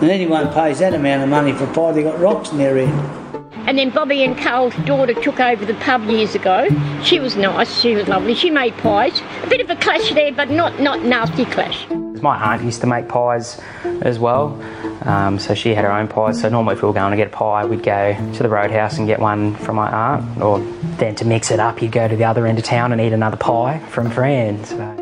And 0.04 0.12
anyone 0.12 0.52
pays 0.52 0.80
that 0.80 0.94
amount 0.94 1.24
of 1.24 1.30
money 1.30 1.54
for 1.54 1.64
a 1.64 1.74
pie, 1.74 1.94
they 1.94 2.04
got 2.04 2.20
rocks 2.20 2.52
in 2.52 2.58
their 2.58 2.76
head. 2.76 3.44
And 3.66 3.78
then 3.78 3.90
Bobby 3.90 4.22
and 4.26 4.38
Carl's 4.38 4.76
daughter 4.86 5.14
took 5.14 5.40
over 5.40 5.64
the 5.64 5.76
pub 5.76 6.04
years 6.10 6.36
ago. 6.36 6.68
She 7.06 7.22
was 7.22 7.38
nice, 7.38 7.80
she 7.80 7.96
was 7.96 8.10
lovely. 8.10 8.36
She 8.36 8.50
made 8.50 8.76
pies. 8.80 9.22
A 9.44 9.48
bit 9.48 9.62
of 9.62 9.70
a 9.70 9.78
clash 9.78 10.12
there, 10.12 10.34
but 10.34 10.50
not 10.50 10.78
not 10.82 11.06
nasty 11.06 11.46
clash. 11.46 11.90
My 11.90 12.36
aunt 12.52 12.66
used 12.66 12.82
to 12.82 12.88
make 12.88 13.08
pies 13.08 13.62
as 14.02 14.20
well, 14.20 14.62
um, 15.04 15.40
so 15.40 15.56
she 15.56 15.74
had 15.74 15.86
her 15.86 15.92
own 15.94 16.10
pies. 16.10 16.42
So 16.42 16.50
normally, 16.50 16.76
if 16.76 16.82
we 16.82 16.90
were 16.90 16.94
going 16.94 17.12
to 17.12 17.18
get 17.18 17.28
a 17.28 17.38
pie, 17.38 17.64
we'd 17.64 17.84
go 17.84 18.14
to 18.34 18.44
the 18.44 18.50
roadhouse 18.50 18.98
and 18.98 19.08
get 19.08 19.22
one 19.22 19.56
from 19.56 19.78
my 19.78 19.90
aunt, 19.90 20.42
or 20.42 20.60
then 20.98 21.16
to 21.16 21.24
mix 21.24 21.50
it 21.50 21.62
up, 21.62 21.82
you'd 21.82 21.94
go 21.94 22.10
to 22.10 22.16
the 22.18 22.26
other 22.26 22.46
end 22.46 22.58
of 22.58 22.66
town 22.66 22.92
and 22.92 23.00
eat 23.00 23.14
another 23.14 23.38
pie 23.38 23.80
from 23.88 24.12
Fran's. 24.12 24.68
So. 24.68 25.00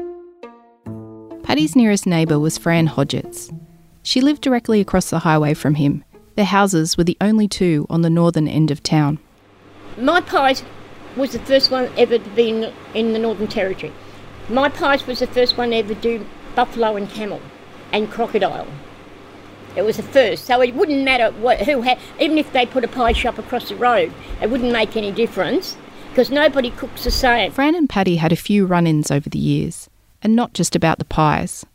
Paddy's 1.42 1.76
nearest 1.76 2.06
neighbour 2.06 2.38
was 2.38 2.60
Fran 2.60 2.88
Hodgetts. 2.88 3.52
She 4.04 4.22
lived 4.22 4.42
directly 4.42 4.82
across 4.82 5.10
the 5.10 5.20
highway 5.20 5.54
from 5.54 5.76
him. 5.76 6.04
Their 6.36 6.46
houses 6.46 6.98
were 6.98 7.04
the 7.04 7.18
only 7.22 7.48
two 7.48 7.86
on 7.90 8.02
the 8.02 8.10
northern 8.10 8.48
end 8.48 8.72
of 8.72 8.82
town. 8.82 9.20
My 9.98 10.22
pies 10.22 10.64
was 11.16 11.34
the 11.34 11.40
first 11.40 11.70
one 11.70 11.92
ever 11.98 12.18
to 12.18 12.30
be 12.32 12.50
in, 12.50 12.74
in 12.94 13.14
the 13.14 13.20
Northern 13.20 13.48
Territory. 13.48 13.92
My 14.50 14.70
pies 14.70 15.06
was 15.06 15.20
the 15.20 15.28
first 15.28 15.58
one 15.58 15.74
ever 15.74 15.94
to 15.94 16.02
do 16.02 16.26
buffalo 16.56 16.96
and 16.96 17.10
camel 17.10 17.42
and 17.92 18.10
crocodile. 18.10 18.68
It 19.76 19.84
was 19.84 19.98
the 19.98 20.04
first, 20.04 20.46
so 20.46 20.62
it 20.62 20.76
wouldn't 20.76 21.04
matter 21.04 21.32
what, 21.32 21.62
who 21.62 21.82
had, 21.82 22.00
even 22.20 22.38
if 22.38 22.52
they 22.52 22.66
put 22.66 22.84
a 22.84 22.90
pie 22.90 23.14
shop 23.14 23.38
across 23.38 23.70
the 23.70 23.76
road, 23.76 24.12
it 24.42 24.50
wouldn't 24.50 24.72
make 24.72 24.98
any 24.98 25.12
difference 25.12 25.78
because 26.10 26.30
nobody 26.30 26.72
cooks 26.72 27.06
the 27.06 27.12
same. 27.12 27.52
Fran 27.52 27.76
and 27.76 27.90
Paddy 27.90 28.18
had 28.18 28.34
a 28.34 28.38
few 28.38 28.66
run 28.66 28.86
ins 28.86 29.12
over 29.12 29.30
the 29.30 29.40
years, 29.40 29.90
and 30.22 30.36
not 30.36 30.54
just 30.54 30.76
about 30.76 31.00
the 31.00 31.06
pies. 31.06 31.66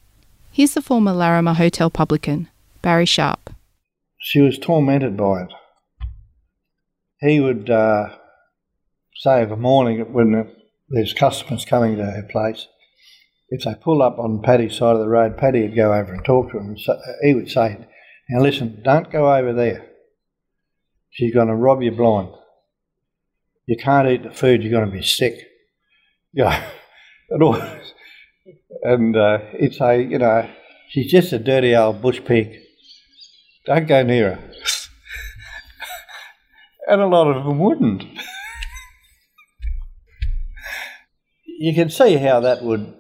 Here's 0.56 0.72
the 0.72 0.80
former 0.80 1.12
Larrimah 1.12 1.56
hotel 1.56 1.90
publican, 1.90 2.48
Barry 2.80 3.04
Sharp. 3.04 3.50
She 4.18 4.40
was 4.40 4.58
tormented 4.58 5.14
by 5.14 5.42
it. 5.42 5.52
He 7.20 7.40
would 7.40 7.68
uh, 7.68 8.16
say 9.16 9.42
of 9.42 9.50
a 9.50 9.56
morning 9.58 10.00
when 10.14 10.50
there's 10.88 11.12
customers 11.12 11.66
coming 11.66 11.98
to 11.98 12.06
her 12.06 12.26
place, 12.32 12.68
if 13.50 13.66
they 13.66 13.75
pull 13.75 14.00
up 14.00 14.18
on 14.18 14.40
Paddy's 14.40 14.78
side 14.78 14.94
of 14.94 15.00
the 15.00 15.10
road, 15.10 15.36
Paddy 15.36 15.60
would 15.60 15.76
go 15.76 15.92
over 15.92 16.14
and 16.14 16.25
talk 16.25 16.50
to 16.52 16.58
him. 16.58 16.75
He 17.20 17.34
would 17.34 17.50
say, 17.50 17.86
"Now 18.30 18.40
listen, 18.40 18.80
don't 18.82 19.12
go 19.12 19.30
over 19.30 19.52
there. 19.52 19.90
She's 21.10 21.34
going 21.34 21.48
to 21.48 21.54
rob 21.54 21.82
you 21.82 21.90
blind. 21.90 22.30
You 23.66 23.76
can't 23.76 24.08
eat 24.08 24.22
the 24.22 24.30
food. 24.30 24.62
You're 24.62 24.72
going 24.72 24.90
to 24.90 24.96
be 24.96 25.02
sick." 25.02 25.34
Yeah, 26.32 26.70
and, 27.30 27.42
all, 27.42 27.54
and 28.87 29.16
uh, 29.16 29.38
he'd 29.59 29.75
say, 29.75 30.02
"You 30.02 30.19
know, 30.19 30.49
she's 30.88 31.11
just 31.11 31.33
a 31.33 31.38
dirty 31.38 31.75
old 31.75 32.00
bush 32.00 32.21
pig. 32.25 32.57
Don't 33.66 33.87
go 33.87 34.02
near 34.02 34.35
her." 34.37 34.50
and 36.88 37.00
a 37.00 37.07
lot 37.07 37.28
of 37.28 37.45
them 37.45 37.59
wouldn't. 37.59 38.05
you 41.59 41.75
can 41.75 41.90
see 41.90 42.16
how 42.16 42.40
that 42.40 42.62
would 42.62 42.95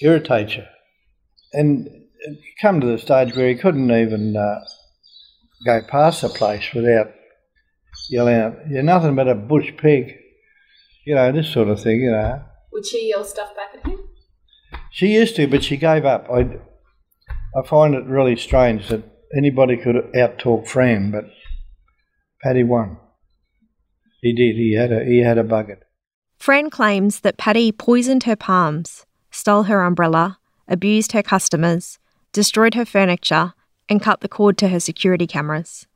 irritate 0.00 0.56
you. 0.56 0.64
And 1.52 1.88
come 2.60 2.80
to 2.80 2.86
the 2.86 2.98
stage 2.98 3.34
where 3.34 3.48
he 3.48 3.54
couldn't 3.54 3.90
even 3.90 4.36
uh, 4.36 4.60
go 5.64 5.80
past 5.88 6.22
the 6.22 6.28
place 6.28 6.72
without 6.74 7.12
yelling 8.10 8.34
out, 8.34 8.56
You're 8.68 8.82
nothing 8.82 9.14
but 9.14 9.28
a 9.28 9.34
bush 9.34 9.72
pig. 9.76 10.16
You 11.06 11.14
know, 11.14 11.32
this 11.32 11.52
sort 11.52 11.68
of 11.68 11.80
thing, 11.82 12.00
you 12.00 12.10
know. 12.10 12.42
Would 12.72 12.86
she 12.86 13.10
yell 13.10 13.24
stuff 13.24 13.54
back 13.54 13.74
at 13.74 13.86
him? 13.86 14.00
She 14.94 15.08
used 15.08 15.34
to, 15.34 15.48
but 15.48 15.64
she 15.64 15.76
gave 15.76 16.04
up. 16.04 16.28
I, 16.30 16.46
I 17.58 17.66
find 17.66 17.96
it 17.96 18.04
really 18.04 18.36
strange 18.36 18.88
that 18.90 19.02
anybody 19.36 19.76
could 19.76 19.96
out-talk 20.16 20.68
Fran, 20.68 21.10
but 21.10 21.24
Paddy 22.40 22.62
won. 22.62 22.98
He 24.22 24.32
did. 24.32 24.54
He 24.54 24.76
had 24.76 24.92
a 24.92 25.04
he 25.04 25.18
had 25.18 25.36
a 25.36 25.42
bucket. 25.42 25.82
Fran 26.38 26.70
claims 26.70 27.20
that 27.20 27.38
Paddy 27.38 27.72
poisoned 27.72 28.22
her 28.22 28.36
palms, 28.36 29.04
stole 29.32 29.64
her 29.64 29.82
umbrella, 29.82 30.38
abused 30.68 31.10
her 31.10 31.24
customers, 31.24 31.98
destroyed 32.32 32.74
her 32.74 32.84
furniture, 32.84 33.54
and 33.88 34.00
cut 34.00 34.20
the 34.20 34.28
cord 34.28 34.56
to 34.58 34.68
her 34.68 34.78
security 34.78 35.26
cameras. 35.26 35.88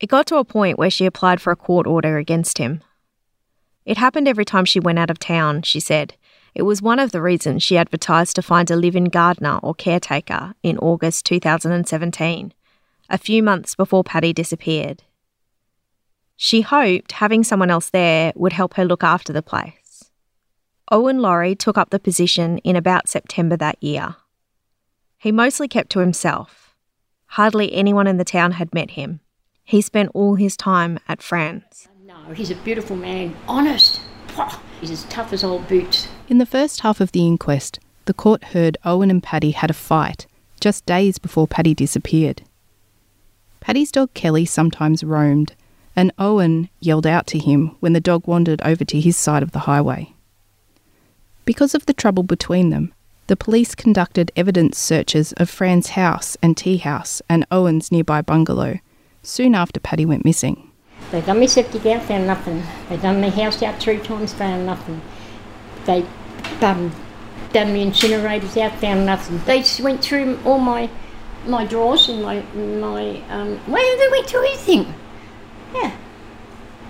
It 0.00 0.08
got 0.08 0.26
to 0.26 0.38
a 0.38 0.44
point 0.44 0.76
where 0.76 0.90
she 0.90 1.06
applied 1.06 1.40
for 1.40 1.52
a 1.52 1.56
court 1.56 1.86
order 1.86 2.18
against 2.18 2.58
him. 2.58 2.82
It 3.84 3.96
happened 3.96 4.26
every 4.26 4.44
time 4.44 4.64
she 4.64 4.80
went 4.80 4.98
out 4.98 5.10
of 5.10 5.20
town, 5.20 5.62
she 5.62 5.78
said. 5.78 6.16
It 6.54 6.62
was 6.62 6.80
one 6.80 7.00
of 7.00 7.10
the 7.10 7.20
reasons 7.20 7.62
she 7.62 7.76
advertised 7.76 8.36
to 8.36 8.42
find 8.42 8.70
a 8.70 8.76
live 8.76 8.94
in 8.94 9.06
gardener 9.06 9.58
or 9.62 9.74
caretaker 9.74 10.54
in 10.62 10.78
August 10.78 11.26
2017, 11.26 12.52
a 13.10 13.18
few 13.18 13.42
months 13.42 13.74
before 13.74 14.04
Paddy 14.04 14.32
disappeared. 14.32 15.02
She 16.36 16.60
hoped 16.60 17.12
having 17.12 17.42
someone 17.42 17.70
else 17.70 17.90
there 17.90 18.32
would 18.36 18.52
help 18.52 18.74
her 18.74 18.84
look 18.84 19.02
after 19.02 19.32
the 19.32 19.42
place. 19.42 20.10
Owen 20.92 21.20
Laurie 21.20 21.56
took 21.56 21.76
up 21.76 21.90
the 21.90 21.98
position 21.98 22.58
in 22.58 22.76
about 22.76 23.08
September 23.08 23.56
that 23.56 23.82
year. 23.82 24.16
He 25.18 25.32
mostly 25.32 25.66
kept 25.66 25.90
to 25.90 26.00
himself. 26.00 26.74
Hardly 27.26 27.72
anyone 27.72 28.06
in 28.06 28.18
the 28.18 28.24
town 28.24 28.52
had 28.52 28.74
met 28.74 28.92
him. 28.92 29.20
He 29.64 29.80
spent 29.80 30.10
all 30.14 30.34
his 30.34 30.56
time 30.56 31.00
at 31.08 31.22
Fran's. 31.22 31.88
No, 32.04 32.32
he's 32.34 32.50
a 32.50 32.56
beautiful 32.56 32.96
man, 32.96 33.34
honest. 33.48 34.00
He's 34.80 34.90
as 34.90 35.04
tough 35.04 35.32
as 35.32 35.42
old 35.42 35.66
boots. 35.66 36.08
In 36.26 36.38
the 36.38 36.46
first 36.46 36.80
half 36.80 37.02
of 37.02 37.12
the 37.12 37.26
inquest, 37.26 37.78
the 38.06 38.14
court 38.14 38.44
heard 38.44 38.78
Owen 38.82 39.10
and 39.10 39.22
Paddy 39.22 39.50
had 39.50 39.68
a 39.68 39.74
fight 39.74 40.26
just 40.58 40.86
days 40.86 41.18
before 41.18 41.46
Paddy 41.46 41.74
disappeared. 41.74 42.42
Paddy's 43.60 43.92
dog 43.92 44.14
Kelly 44.14 44.46
sometimes 44.46 45.04
roamed, 45.04 45.54
and 45.94 46.12
Owen 46.18 46.70
yelled 46.80 47.06
out 47.06 47.26
to 47.26 47.38
him 47.38 47.76
when 47.80 47.92
the 47.92 48.00
dog 48.00 48.26
wandered 48.26 48.62
over 48.62 48.86
to 48.86 49.00
his 49.00 49.18
side 49.18 49.42
of 49.42 49.50
the 49.52 49.60
highway. 49.60 50.14
Because 51.44 51.74
of 51.74 51.84
the 51.84 51.92
trouble 51.92 52.22
between 52.22 52.70
them, 52.70 52.94
the 53.26 53.36
police 53.36 53.74
conducted 53.74 54.32
evidence 54.34 54.78
searches 54.78 55.34
of 55.34 55.50
Fran's 55.50 55.90
house 55.90 56.38
and 56.42 56.56
tea 56.56 56.78
house 56.78 57.20
and 57.28 57.46
Owen's 57.50 57.92
nearby 57.92 58.22
bungalow 58.22 58.78
soon 59.22 59.54
after 59.54 59.78
Paddy 59.78 60.06
went 60.06 60.24
missing. 60.24 60.70
They 61.10 61.20
done 61.20 61.40
me 61.40 61.46
septic 61.46 61.84
out, 61.84 62.02
found 62.04 62.26
nothing. 62.26 62.62
They 62.88 62.96
done 62.96 63.20
my 63.20 63.28
house 63.28 63.62
out 63.62 63.78
three 63.78 63.98
times, 63.98 64.32
found 64.32 64.64
nothing. 64.64 65.02
They 65.86 66.04
um, 66.60 66.92
done 67.52 67.72
the 67.72 67.80
incinerators 67.80 68.60
out, 68.60 68.78
found 68.80 69.06
nothing. 69.06 69.38
They 69.46 69.60
just 69.60 69.80
went 69.80 70.02
through 70.02 70.38
all 70.44 70.58
my 70.58 70.90
my 71.46 71.66
drawers 71.66 72.08
and 72.08 72.22
my 72.22 72.40
my 72.54 73.22
um, 73.28 73.60
well, 73.68 73.98
they 73.98 74.08
went 74.10 74.26
through 74.26 74.46
everything. 74.46 74.94
Yeah. 75.74 75.96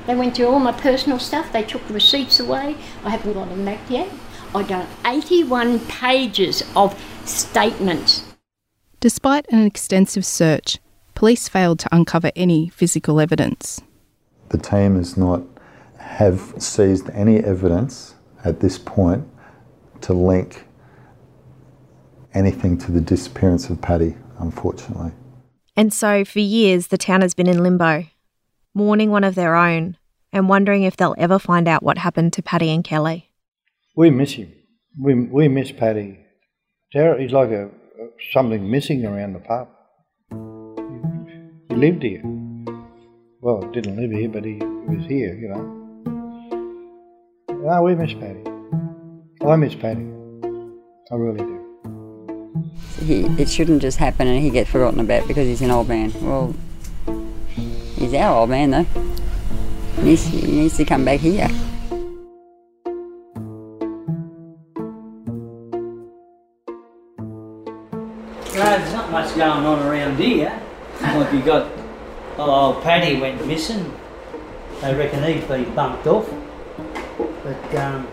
They 0.06 0.14
went 0.14 0.36
through 0.36 0.48
all 0.48 0.60
my 0.60 0.72
personal 0.72 1.18
stuff. 1.18 1.52
They 1.52 1.62
took 1.62 1.86
the 1.86 1.94
receipts 1.94 2.38
away. 2.38 2.76
I 3.04 3.10
haven't 3.10 3.32
got 3.32 3.48
them 3.48 3.64
back 3.64 3.80
yet. 3.88 4.08
I 4.54 4.62
done 4.62 4.86
81 5.04 5.80
pages 5.80 6.62
of 6.76 6.94
statements. 7.24 8.24
Despite 9.00 9.46
an 9.50 9.64
extensive 9.64 10.24
search, 10.24 10.78
police 11.14 11.48
failed 11.48 11.78
to 11.80 11.88
uncover 11.90 12.30
any 12.36 12.68
physical 12.68 13.18
evidence. 13.18 13.80
The 14.50 14.58
team 14.58 14.96
has 14.96 15.16
not 15.16 15.42
have 15.98 16.54
seized 16.58 17.08
any 17.10 17.38
evidence 17.38 18.13
at 18.44 18.60
this 18.60 18.78
point 18.78 19.26
to 20.02 20.12
link 20.12 20.64
anything 22.34 22.76
to 22.78 22.92
the 22.92 23.00
disappearance 23.00 23.70
of 23.70 23.80
Paddy, 23.80 24.16
unfortunately. 24.38 25.12
And 25.76 25.92
so, 25.92 26.24
for 26.24 26.40
years, 26.40 26.88
the 26.88 26.98
town 26.98 27.22
has 27.22 27.34
been 27.34 27.48
in 27.48 27.62
limbo, 27.62 28.04
mourning 28.74 29.10
one 29.10 29.24
of 29.24 29.34
their 29.34 29.56
own 29.56 29.96
and 30.32 30.48
wondering 30.48 30.82
if 30.82 30.96
they'll 30.96 31.14
ever 31.18 31.38
find 31.38 31.66
out 31.68 31.82
what 31.82 31.98
happened 31.98 32.32
to 32.34 32.42
Paddy 32.42 32.70
and 32.70 32.84
Kelly. 32.84 33.30
We 33.96 34.10
miss 34.10 34.32
him. 34.32 34.52
We, 35.00 35.14
we 35.14 35.48
miss 35.48 35.72
Paddy. 35.72 36.18
Ter- 36.92 37.18
He's 37.18 37.32
like 37.32 37.50
a, 37.50 37.66
a 37.66 37.70
something 38.32 38.70
missing 38.70 39.04
around 39.04 39.32
the 39.32 39.40
pub. 39.40 39.68
He 41.68 41.74
lived 41.74 42.02
here. 42.02 42.22
Well, 43.40 43.60
didn't 43.72 43.96
live 43.96 44.10
here, 44.10 44.28
but 44.28 44.44
he 44.44 44.56
was 44.56 45.06
here, 45.06 45.34
you 45.34 45.48
know. 45.48 45.83
No, 47.64 47.82
we 47.82 47.94
miss 47.94 48.12
Paddy. 48.12 48.42
Oh, 49.40 49.48
I 49.48 49.56
miss 49.56 49.74
Paddy. 49.74 50.02
I 51.10 51.14
really 51.14 51.38
do. 51.38 52.70
He, 53.00 53.24
it 53.40 53.48
shouldn't 53.48 53.80
just 53.80 53.96
happen 53.96 54.26
and 54.28 54.42
he 54.42 54.50
gets 54.50 54.68
forgotten 54.68 55.00
about 55.00 55.26
because 55.26 55.46
he's 55.46 55.62
an 55.62 55.70
old 55.70 55.88
man. 55.88 56.12
Well, 56.20 56.54
he's 57.96 58.12
our 58.12 58.40
old 58.40 58.50
man 58.50 58.70
though. 58.70 58.86
He 59.96 60.02
needs, 60.02 60.26
he 60.26 60.42
needs 60.42 60.76
to 60.76 60.84
come 60.84 61.06
back 61.06 61.20
here. 61.20 61.48
Well, 68.52 68.78
there's 68.78 68.92
not 68.92 69.10
much 69.10 69.34
going 69.36 69.64
on 69.64 69.78
around 69.86 70.18
here. 70.18 70.52
Like 71.00 71.32
you 71.32 71.40
got, 71.40 71.72
oh, 72.36 72.78
Paddy 72.82 73.18
went 73.18 73.46
missing. 73.46 73.90
They 74.82 74.94
reckon 74.94 75.24
he's 75.24 75.44
been 75.44 75.74
bumped 75.74 76.06
off. 76.06 76.30
But, 77.44 77.74
um, 77.74 78.06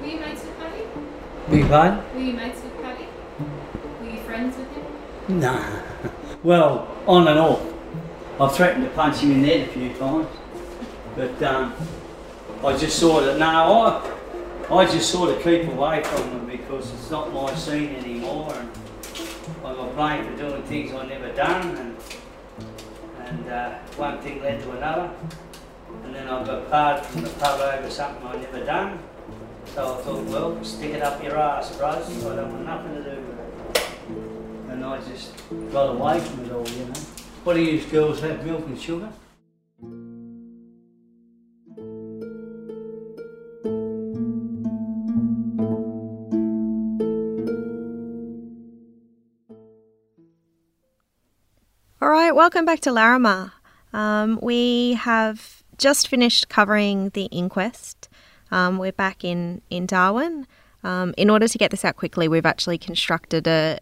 Were 0.00 0.06
you 0.06 0.18
mates 0.18 0.42
with 0.42 0.58
Paddy? 0.58 0.82
big 1.48 1.68
bud? 1.68 2.02
Were 2.12 2.20
you 2.20 2.32
mates 2.32 2.60
with 2.60 2.82
Paddy? 2.82 3.06
Were 4.00 4.10
you 4.10 4.18
friends 4.22 4.56
with 4.56 4.68
him? 4.72 5.40
No. 5.40 5.82
Well, 6.42 6.88
on 7.06 7.28
and 7.28 7.38
off. 7.38 7.62
I've 8.40 8.52
threatened 8.52 8.82
to 8.84 8.90
punch 8.90 9.18
him 9.18 9.30
in 9.30 9.42
the 9.42 9.48
head 9.48 9.68
a 9.68 9.72
few 9.72 9.92
times. 9.94 10.26
But 11.14 11.40
um, 11.44 11.72
I 12.64 12.76
just 12.76 12.98
sort 12.98 13.24
of, 13.24 13.38
no, 13.38 13.46
I, 13.46 14.74
I 14.74 14.84
just 14.86 15.08
sort 15.10 15.30
of 15.30 15.40
keep 15.44 15.68
away 15.68 16.02
from 16.02 16.30
them 16.30 16.46
because 16.46 16.92
it's 16.92 17.10
not 17.12 17.32
my 17.32 17.54
scene 17.54 17.94
anymore. 17.94 18.52
And 18.52 18.68
I 19.64 19.72
got 19.72 19.94
blamed 19.94 20.28
for 20.30 20.48
doing 20.48 20.62
things 20.64 20.92
I 20.92 21.06
never 21.06 21.32
done. 21.32 21.76
And, 21.76 21.96
and 23.20 23.48
uh, 23.48 23.78
one 23.96 24.18
thing 24.20 24.42
led 24.42 24.60
to 24.62 24.70
another. 24.72 25.10
And 26.06 26.14
then 26.14 26.28
I 26.28 26.44
got 26.46 26.70
barred 26.70 27.04
from 27.04 27.22
the 27.22 27.30
pub 27.30 27.60
over 27.60 27.90
something 27.90 28.24
I 28.24 28.36
never 28.36 28.64
done. 28.64 29.00
So 29.74 29.98
I 29.98 30.02
thought, 30.02 30.24
well, 30.26 30.64
stick 30.64 30.94
it 30.94 31.02
up 31.02 31.20
your 31.20 31.36
ass, 31.36 31.76
bros. 31.76 32.24
I 32.24 32.36
don't 32.36 32.52
want 32.52 32.64
nothing 32.64 32.94
to 32.94 33.02
do 33.02 33.20
with 33.22 33.40
it. 33.40 34.70
And 34.70 34.84
I 34.84 35.00
just 35.00 35.32
got 35.72 35.96
away 35.96 36.20
from 36.20 36.44
it 36.44 36.52
all, 36.52 36.68
you 36.68 36.84
know. 36.84 36.92
What 37.42 37.54
do 37.54 37.60
you 37.60 37.84
girls 37.86 38.20
have, 38.20 38.46
milk 38.46 38.64
and 38.66 38.80
sugar? 38.80 39.12
All 52.00 52.08
right, 52.08 52.32
welcome 52.32 52.64
back 52.64 52.78
to 52.80 52.90
Larrimah. 52.90 53.50
Um, 53.92 54.38
we 54.40 54.92
have 54.94 55.64
just 55.78 56.08
finished 56.08 56.48
covering 56.48 57.10
the 57.10 57.24
inquest. 57.26 58.08
Um, 58.50 58.78
we're 58.78 58.92
back 58.92 59.24
in, 59.24 59.60
in 59.70 59.86
Darwin. 59.86 60.46
Um, 60.84 61.14
in 61.16 61.30
order 61.30 61.48
to 61.48 61.58
get 61.58 61.70
this 61.70 61.84
out 61.84 61.96
quickly, 61.96 62.28
we've 62.28 62.46
actually 62.46 62.78
constructed 62.78 63.46
a, 63.46 63.78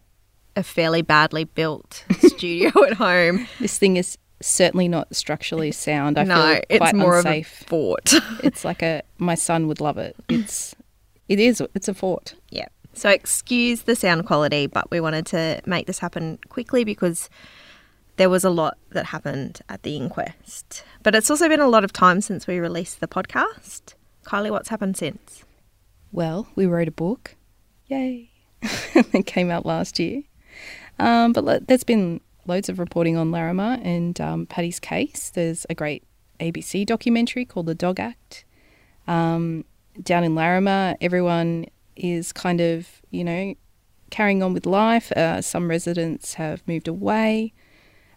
a 0.55 0.63
fairly 0.63 1.01
badly 1.01 1.43
built 1.43 2.03
studio 2.19 2.71
at 2.85 2.93
home. 2.93 3.47
This 3.59 3.77
thing 3.77 3.97
is 3.97 4.17
certainly 4.41 4.87
not 4.87 5.15
structurally 5.15 5.71
sound. 5.71 6.17
I 6.17 6.23
No, 6.23 6.35
feel 6.35 6.61
it's 6.69 6.77
quite 6.79 6.95
more 6.95 7.17
of 7.19 7.25
a 7.25 7.29
unsafe. 7.29 7.63
fort. 7.67 8.13
it's 8.43 8.65
like 8.65 8.81
a 8.81 9.01
my 9.17 9.35
son 9.35 9.67
would 9.67 9.79
love 9.81 9.97
it. 9.97 10.15
It's 10.29 10.75
It 11.29 11.39
is. 11.39 11.61
It's 11.73 11.87
a 11.87 11.93
fort. 11.93 12.33
Yeah. 12.49 12.67
So 12.93 13.09
excuse 13.09 13.83
the 13.83 13.95
sound 13.95 14.25
quality, 14.25 14.67
but 14.67 14.89
we 14.89 14.99
wanted 14.99 15.25
to 15.27 15.61
make 15.65 15.85
this 15.85 15.99
happen 15.99 16.39
quickly 16.49 16.83
because 16.83 17.29
there 18.17 18.29
was 18.29 18.43
a 18.43 18.49
lot 18.49 18.77
that 18.91 19.07
happened 19.07 19.61
at 19.69 19.83
the 19.83 19.95
inquest. 19.95 20.83
But 21.03 21.15
it's 21.15 21.29
also 21.29 21.49
been 21.49 21.59
a 21.59 21.67
lot 21.67 21.83
of 21.83 21.93
time 21.93 22.21
since 22.21 22.47
we 22.47 22.59
released 22.59 22.99
the 22.99 23.07
podcast. 23.07 23.93
Kylie, 24.25 24.51
what's 24.51 24.69
happened 24.69 24.97
since? 24.97 25.43
Well, 26.11 26.47
we 26.55 26.65
wrote 26.65 26.87
a 26.87 26.91
book. 26.91 27.35
Yay. 27.87 28.29
it 28.61 29.25
came 29.25 29.51
out 29.51 29.65
last 29.65 29.99
year. 29.99 30.23
Um, 30.97 31.33
but 31.33 31.67
there's 31.67 31.83
been 31.83 32.21
loads 32.47 32.69
of 32.69 32.79
reporting 32.79 33.17
on 33.17 33.31
Larrimah 33.31 33.83
and 33.83 34.19
um, 34.21 34.45
Paddy's 34.45 34.79
case. 34.79 35.29
There's 35.29 35.65
a 35.69 35.75
great 35.75 36.03
ABC 36.39 36.85
documentary 36.85 37.45
called 37.45 37.65
The 37.65 37.75
Dog 37.75 37.99
Act. 37.99 38.45
Um, 39.07 39.65
down 40.01 40.23
in 40.23 40.35
Larrimah, 40.35 40.95
everyone 41.01 41.65
is 41.95 42.31
kind 42.31 42.61
of, 42.61 43.01
you 43.11 43.23
know, 43.23 43.55
carrying 44.09 44.41
on 44.41 44.53
with 44.53 44.65
life. 44.65 45.11
Uh, 45.11 45.41
some 45.41 45.69
residents 45.69 46.35
have 46.35 46.65
moved 46.67 46.87
away. 46.87 47.53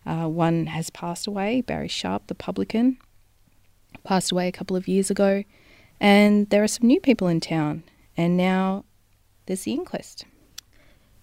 Uh, 0.09 0.27
one 0.27 0.67
has 0.67 0.89
passed 0.89 1.27
away, 1.27 1.61
Barry 1.61 1.87
Sharp, 1.87 2.29
the 2.29 2.35
publican, 2.35 2.97
passed 4.05 4.33
away 4.33 4.49
a 4.49 4.53
couple 4.53 4.75
of 4.75 4.89
years 4.89 5.11
ago. 5.11 5.45
And 6.01 6.49
there 6.49 6.63
are 6.63 6.69
some 6.69 6.87
new 6.87 7.01
people 7.01 7.29
in 7.29 7.41
town. 7.41 7.83
And 8.17 8.37
now 8.37 8.85
there's 9.47 9.65
the 9.65 9.73
inquest. 9.73 10.25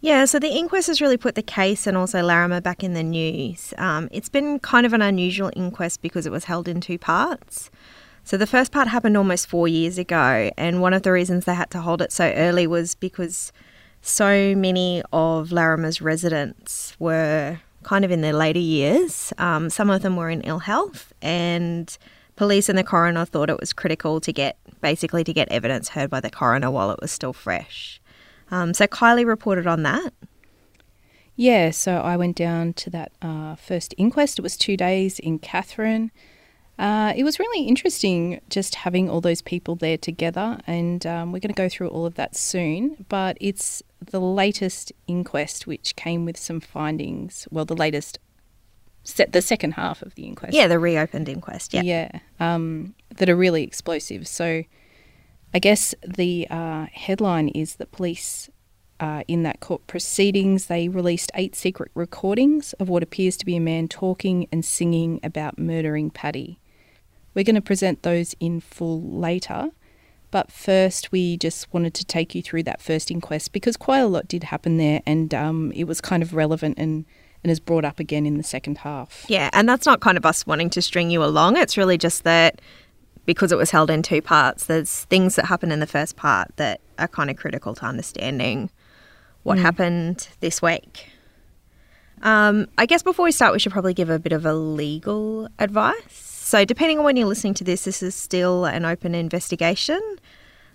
Yeah, 0.01 0.25
so 0.25 0.37
the 0.37 0.49
inquest 0.49 0.85
has 0.87 1.01
really 1.01 1.17
put 1.17 1.33
the 1.33 1.41
case 1.41 1.87
and 1.87 1.97
also 1.97 2.21
Larrimah 2.21 2.61
back 2.61 2.83
in 2.83 2.93
the 2.93 3.01
news. 3.01 3.73
Um, 3.79 4.07
it's 4.11 4.29
been 4.29 4.59
kind 4.59 4.85
of 4.85 4.93
an 4.93 5.01
unusual 5.01 5.51
inquest 5.55 6.03
because 6.03 6.27
it 6.27 6.31
was 6.31 6.43
held 6.43 6.67
in 6.67 6.79
two 6.79 6.99
parts. 6.99 7.71
So 8.23 8.37
the 8.37 8.45
first 8.45 8.71
part 8.71 8.87
happened 8.87 9.17
almost 9.17 9.47
four 9.47 9.67
years 9.67 9.97
ago, 9.97 10.51
and 10.57 10.81
one 10.81 10.93
of 10.93 11.01
the 11.01 11.11
reasons 11.11 11.45
they 11.45 11.55
had 11.55 11.71
to 11.71 11.81
hold 11.81 12.01
it 12.01 12.11
so 12.11 12.31
early 12.31 12.67
was 12.67 12.93
because 12.93 13.51
so 14.01 14.55
many 14.55 15.01
of 15.11 15.49
Larrimah's 15.49 16.01
residents 16.01 16.95
were 16.99 17.59
kind 17.85 18.03
of 18.03 18.11
in 18.11 18.21
their 18.21 18.33
later 18.33 18.59
years. 18.59 19.31
Um, 19.37 19.69
some 19.69 19.89
of 19.89 20.01
them 20.01 20.17
were 20.17 20.29
in 20.29 20.41
ill 20.41 20.59
health, 20.59 21.13
and 21.21 21.97
police 22.35 22.67
and 22.67 22.77
the 22.77 22.83
coroner 22.83 23.23
thought 23.25 23.49
it 23.49 23.59
was 23.59 23.71
critical 23.71 24.19
to 24.19 24.33
get 24.33 24.57
basically 24.81 25.23
to 25.23 25.31
get 25.31 25.47
evidence 25.49 25.89
heard 25.89 26.09
by 26.09 26.19
the 26.19 26.29
coroner 26.29 26.69
while 26.69 26.91
it 26.91 26.99
was 26.99 27.11
still 27.11 27.31
fresh. 27.31 28.01
Um, 28.51 28.73
so 28.73 28.85
Kylie 28.87 29.25
reported 29.25 29.67
on 29.67 29.83
that. 29.83 30.11
Yeah, 31.35 31.71
so 31.71 31.97
I 31.97 32.17
went 32.17 32.35
down 32.35 32.73
to 32.73 32.89
that 32.91 33.11
uh, 33.21 33.55
first 33.55 33.93
inquest. 33.97 34.39
It 34.39 34.41
was 34.41 34.57
two 34.57 34.77
days 34.77 35.19
in 35.19 35.39
Katherine. 35.39 36.11
Uh, 36.77 37.13
it 37.15 37.23
was 37.23 37.39
really 37.39 37.67
interesting 37.67 38.41
just 38.49 38.75
having 38.75 39.09
all 39.09 39.21
those 39.21 39.41
people 39.41 39.75
there 39.75 39.97
together, 39.97 40.57
and 40.65 41.05
um, 41.05 41.31
we're 41.31 41.39
going 41.39 41.53
to 41.53 41.61
go 41.61 41.69
through 41.69 41.89
all 41.89 42.05
of 42.05 42.15
that 42.15 42.35
soon. 42.35 43.05
But 43.09 43.37
it's 43.39 43.81
the 44.01 44.21
latest 44.21 44.91
inquest 45.07 45.67
which 45.67 45.95
came 45.95 46.25
with 46.25 46.37
some 46.37 46.59
findings. 46.59 47.47
Well, 47.51 47.65
the 47.65 47.75
latest, 47.75 48.19
set 49.03 49.31
the 49.31 49.41
second 49.41 49.73
half 49.73 50.01
of 50.01 50.15
the 50.15 50.23
inquest. 50.23 50.53
Yeah, 50.53 50.67
the 50.67 50.79
reopened 50.79 51.29
inquest. 51.29 51.73
Yeah, 51.73 51.81
yeah, 51.81 52.19
um, 52.39 52.95
that 53.17 53.29
are 53.29 53.35
really 53.35 53.63
explosive. 53.63 54.27
So, 54.27 54.63
I 55.53 55.59
guess 55.59 55.95
the 56.05 56.47
uh, 56.49 56.87
headline 56.91 57.49
is 57.49 57.75
that 57.75 57.91
police. 57.91 58.49
Uh, 58.97 59.23
in 59.27 59.43
that 59.43 59.59
court 59.59 59.85
proceedings, 59.87 60.67
they 60.67 60.87
released 60.87 61.29
eight 61.35 61.53
secret 61.53 61.91
recordings 61.95 62.71
of 62.79 62.87
what 62.87 63.03
appears 63.03 63.35
to 63.35 63.45
be 63.45 63.57
a 63.57 63.59
man 63.59 63.89
talking 63.89 64.47
and 64.53 64.63
singing 64.63 65.19
about 65.21 65.59
murdering 65.59 66.09
Paddy. 66.09 66.61
We're 67.33 67.43
going 67.43 67.55
to 67.55 67.61
present 67.61 68.03
those 68.03 68.35
in 68.39 68.61
full 68.61 69.01
later. 69.01 69.71
But 70.35 70.51
first, 70.51 71.13
we 71.13 71.37
just 71.37 71.73
wanted 71.73 71.93
to 71.93 72.03
take 72.03 72.35
you 72.35 72.41
through 72.41 72.63
that 72.63 72.81
first 72.81 73.09
inquest 73.09 73.53
because 73.53 73.77
quite 73.77 73.99
a 73.99 74.05
lot 74.07 74.27
did 74.27 74.43
happen 74.43 74.75
there 74.75 74.99
and 75.05 75.33
um, 75.33 75.71
it 75.71 75.85
was 75.85 76.01
kind 76.01 76.21
of 76.21 76.33
relevant 76.33 76.77
and, 76.77 77.05
and 77.41 77.51
is 77.51 77.61
brought 77.61 77.85
up 77.85 78.01
again 78.01 78.25
in 78.25 78.35
the 78.35 78.43
second 78.43 78.79
half. 78.79 79.23
Yeah, 79.29 79.49
and 79.53 79.69
that's 79.69 79.85
not 79.85 80.01
kind 80.01 80.17
of 80.17 80.25
us 80.25 80.45
wanting 80.45 80.69
to 80.71 80.81
string 80.81 81.09
you 81.09 81.23
along. 81.23 81.55
It's 81.55 81.77
really 81.77 81.97
just 81.97 82.25
that 82.25 82.59
because 83.25 83.53
it 83.53 83.57
was 83.57 83.71
held 83.71 83.89
in 83.89 84.03
two 84.03 84.21
parts, 84.21 84.65
there's 84.65 85.05
things 85.05 85.37
that 85.37 85.45
happen 85.45 85.71
in 85.71 85.79
the 85.79 85.87
first 85.87 86.17
part 86.17 86.49
that 86.57 86.81
are 86.99 87.07
kind 87.07 87.29
of 87.29 87.37
critical 87.37 87.73
to 87.73 87.85
understanding 87.85 88.69
what 89.43 89.57
Mm. 89.57 89.61
happened 89.61 90.27
this 90.41 90.61
week. 90.61 91.11
Um, 92.23 92.67
I 92.77 92.85
guess 92.85 93.03
before 93.03 93.23
we 93.23 93.31
start, 93.31 93.53
we 93.53 93.59
should 93.59 93.71
probably 93.71 93.93
give 93.93 94.09
a 94.09 94.19
bit 94.19 94.33
of 94.33 94.45
a 94.45 94.53
legal 94.53 95.47
advice. 95.59 96.34
So, 96.45 96.63
depending 96.63 96.99
on 96.99 97.05
when 97.05 97.17
you're 97.17 97.25
listening 97.25 97.55
to 97.55 97.63
this, 97.63 97.85
this 97.85 98.03
is 98.03 98.13
still 98.13 98.65
an 98.65 98.85
open 98.85 99.15
investigation. 99.15 99.99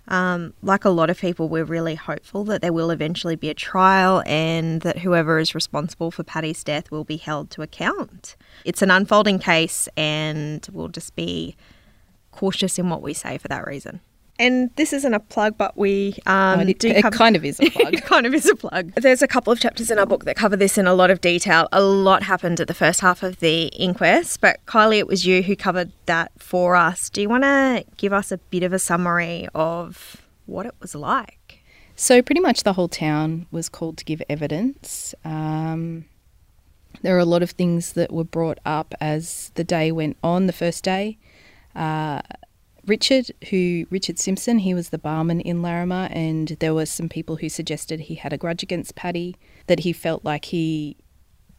Um, 0.09 0.53
like 0.61 0.83
a 0.83 0.89
lot 0.89 1.09
of 1.09 1.17
people, 1.17 1.47
we're 1.47 1.63
really 1.63 1.95
hopeful 1.95 2.43
that 2.43 2.61
there 2.61 2.73
will 2.73 2.91
eventually 2.91 3.37
be 3.37 3.49
a 3.49 3.53
trial 3.53 4.21
and 4.25 4.81
that 4.81 4.97
whoever 4.97 5.39
is 5.39 5.55
responsible 5.55 6.11
for 6.11 6.23
Paddy's 6.23 6.61
death 6.61 6.91
will 6.91 7.05
be 7.05 7.15
held 7.15 7.51
to 7.51 7.61
account. 7.61 8.35
It's 8.65 8.81
an 8.81 8.91
unfolding 8.91 9.39
case, 9.39 9.87
and 9.95 10.67
we'll 10.73 10.89
just 10.89 11.15
be 11.15 11.55
cautious 12.31 12.77
in 12.77 12.89
what 12.89 13.01
we 13.01 13.13
say 13.13 13.37
for 13.37 13.47
that 13.47 13.65
reason. 13.65 14.01
And 14.41 14.71
this 14.75 14.91
isn't 14.91 15.13
a 15.13 15.19
plug, 15.19 15.57
but 15.57 15.77
we 15.77 16.15
um, 16.25 16.59
Oh, 16.59 16.63
it- 16.63 16.79
do 16.79 16.87
it 16.89 17.01
cover- 17.03 17.15
kind 17.15 17.35
of 17.35 17.45
is 17.45 17.59
a 17.59 17.69
plug. 17.69 17.93
it 17.93 18.03
kind 18.03 18.25
of 18.25 18.33
is 18.33 18.47
a 18.49 18.55
plug. 18.55 18.91
There's 18.95 19.21
a 19.21 19.27
couple 19.27 19.53
of 19.53 19.59
chapters 19.59 19.91
in 19.91 19.99
our 19.99 20.05
book 20.07 20.25
that 20.25 20.35
cover 20.35 20.57
this 20.57 20.77
in 20.77 20.87
a 20.87 20.93
lot 20.93 21.11
of 21.11 21.21
detail. 21.21 21.67
A 21.71 21.81
lot 21.81 22.23
happened 22.23 22.59
at 22.59 22.67
the 22.67 22.73
first 22.73 23.01
half 23.01 23.21
of 23.23 23.39
the 23.39 23.65
inquest, 23.67 24.41
but 24.41 24.59
Kylie, 24.65 24.97
it 24.97 25.07
was 25.07 25.25
you 25.25 25.43
who 25.43 25.55
covered 25.55 25.91
that 26.07 26.31
for 26.39 26.75
us. 26.75 27.09
Do 27.09 27.21
you 27.21 27.29
want 27.29 27.43
to 27.43 27.85
give 27.97 28.13
us 28.13 28.31
a 28.31 28.37
bit 28.39 28.63
of 28.63 28.73
a 28.73 28.79
summary 28.79 29.47
of 29.53 30.17
what 30.47 30.65
it 30.65 30.73
was 30.81 30.95
like? 30.95 31.59
So, 31.95 32.21
pretty 32.23 32.41
much 32.41 32.63
the 32.63 32.73
whole 32.73 32.87
town 32.87 33.45
was 33.51 33.69
called 33.69 33.97
to 33.99 34.05
give 34.05 34.23
evidence. 34.27 35.13
Um, 35.23 36.05
there 37.03 37.15
are 37.15 37.19
a 37.19 37.25
lot 37.25 37.43
of 37.43 37.51
things 37.51 37.93
that 37.93 38.11
were 38.11 38.23
brought 38.23 38.57
up 38.65 38.95
as 38.99 39.51
the 39.53 39.63
day 39.63 39.91
went 39.91 40.17
on, 40.23 40.47
the 40.47 40.53
first 40.53 40.83
day. 40.83 41.19
Uh, 41.75 42.21
Richard, 42.87 43.31
who 43.49 43.85
Richard 43.89 44.17
Simpson, 44.17 44.59
he 44.59 44.73
was 44.73 44.89
the 44.89 44.97
barman 44.97 45.39
in 45.41 45.61
Larrimah, 45.61 46.09
and 46.15 46.49
there 46.59 46.73
were 46.73 46.85
some 46.85 47.09
people 47.09 47.35
who 47.35 47.49
suggested 47.49 47.99
he 47.99 48.15
had 48.15 48.33
a 48.33 48.37
grudge 48.37 48.63
against 48.63 48.95
Paddy, 48.95 49.35
that 49.67 49.81
he 49.81 49.93
felt 49.93 50.25
like 50.25 50.45
he 50.45 50.97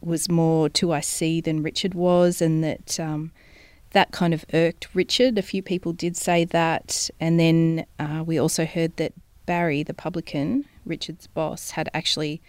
was 0.00 0.28
more 0.28 0.68
2IC 0.68 1.44
than 1.44 1.62
Richard 1.62 1.94
was, 1.94 2.42
and 2.42 2.64
that 2.64 2.98
um, 2.98 3.30
that 3.92 4.10
kind 4.10 4.34
of 4.34 4.44
irked 4.52 4.88
Richard. 4.94 5.38
A 5.38 5.42
few 5.42 5.62
people 5.62 5.92
did 5.92 6.16
say 6.16 6.44
that, 6.46 7.08
and 7.20 7.38
then 7.38 7.86
uh, 7.98 8.24
we 8.26 8.38
also 8.38 8.64
heard 8.64 8.96
that 8.96 9.12
Barry, 9.46 9.82
the 9.82 9.94
publican, 9.94 10.64
Richard's 10.84 11.28
boss, 11.28 11.72
had 11.72 11.88
actually 11.94 12.42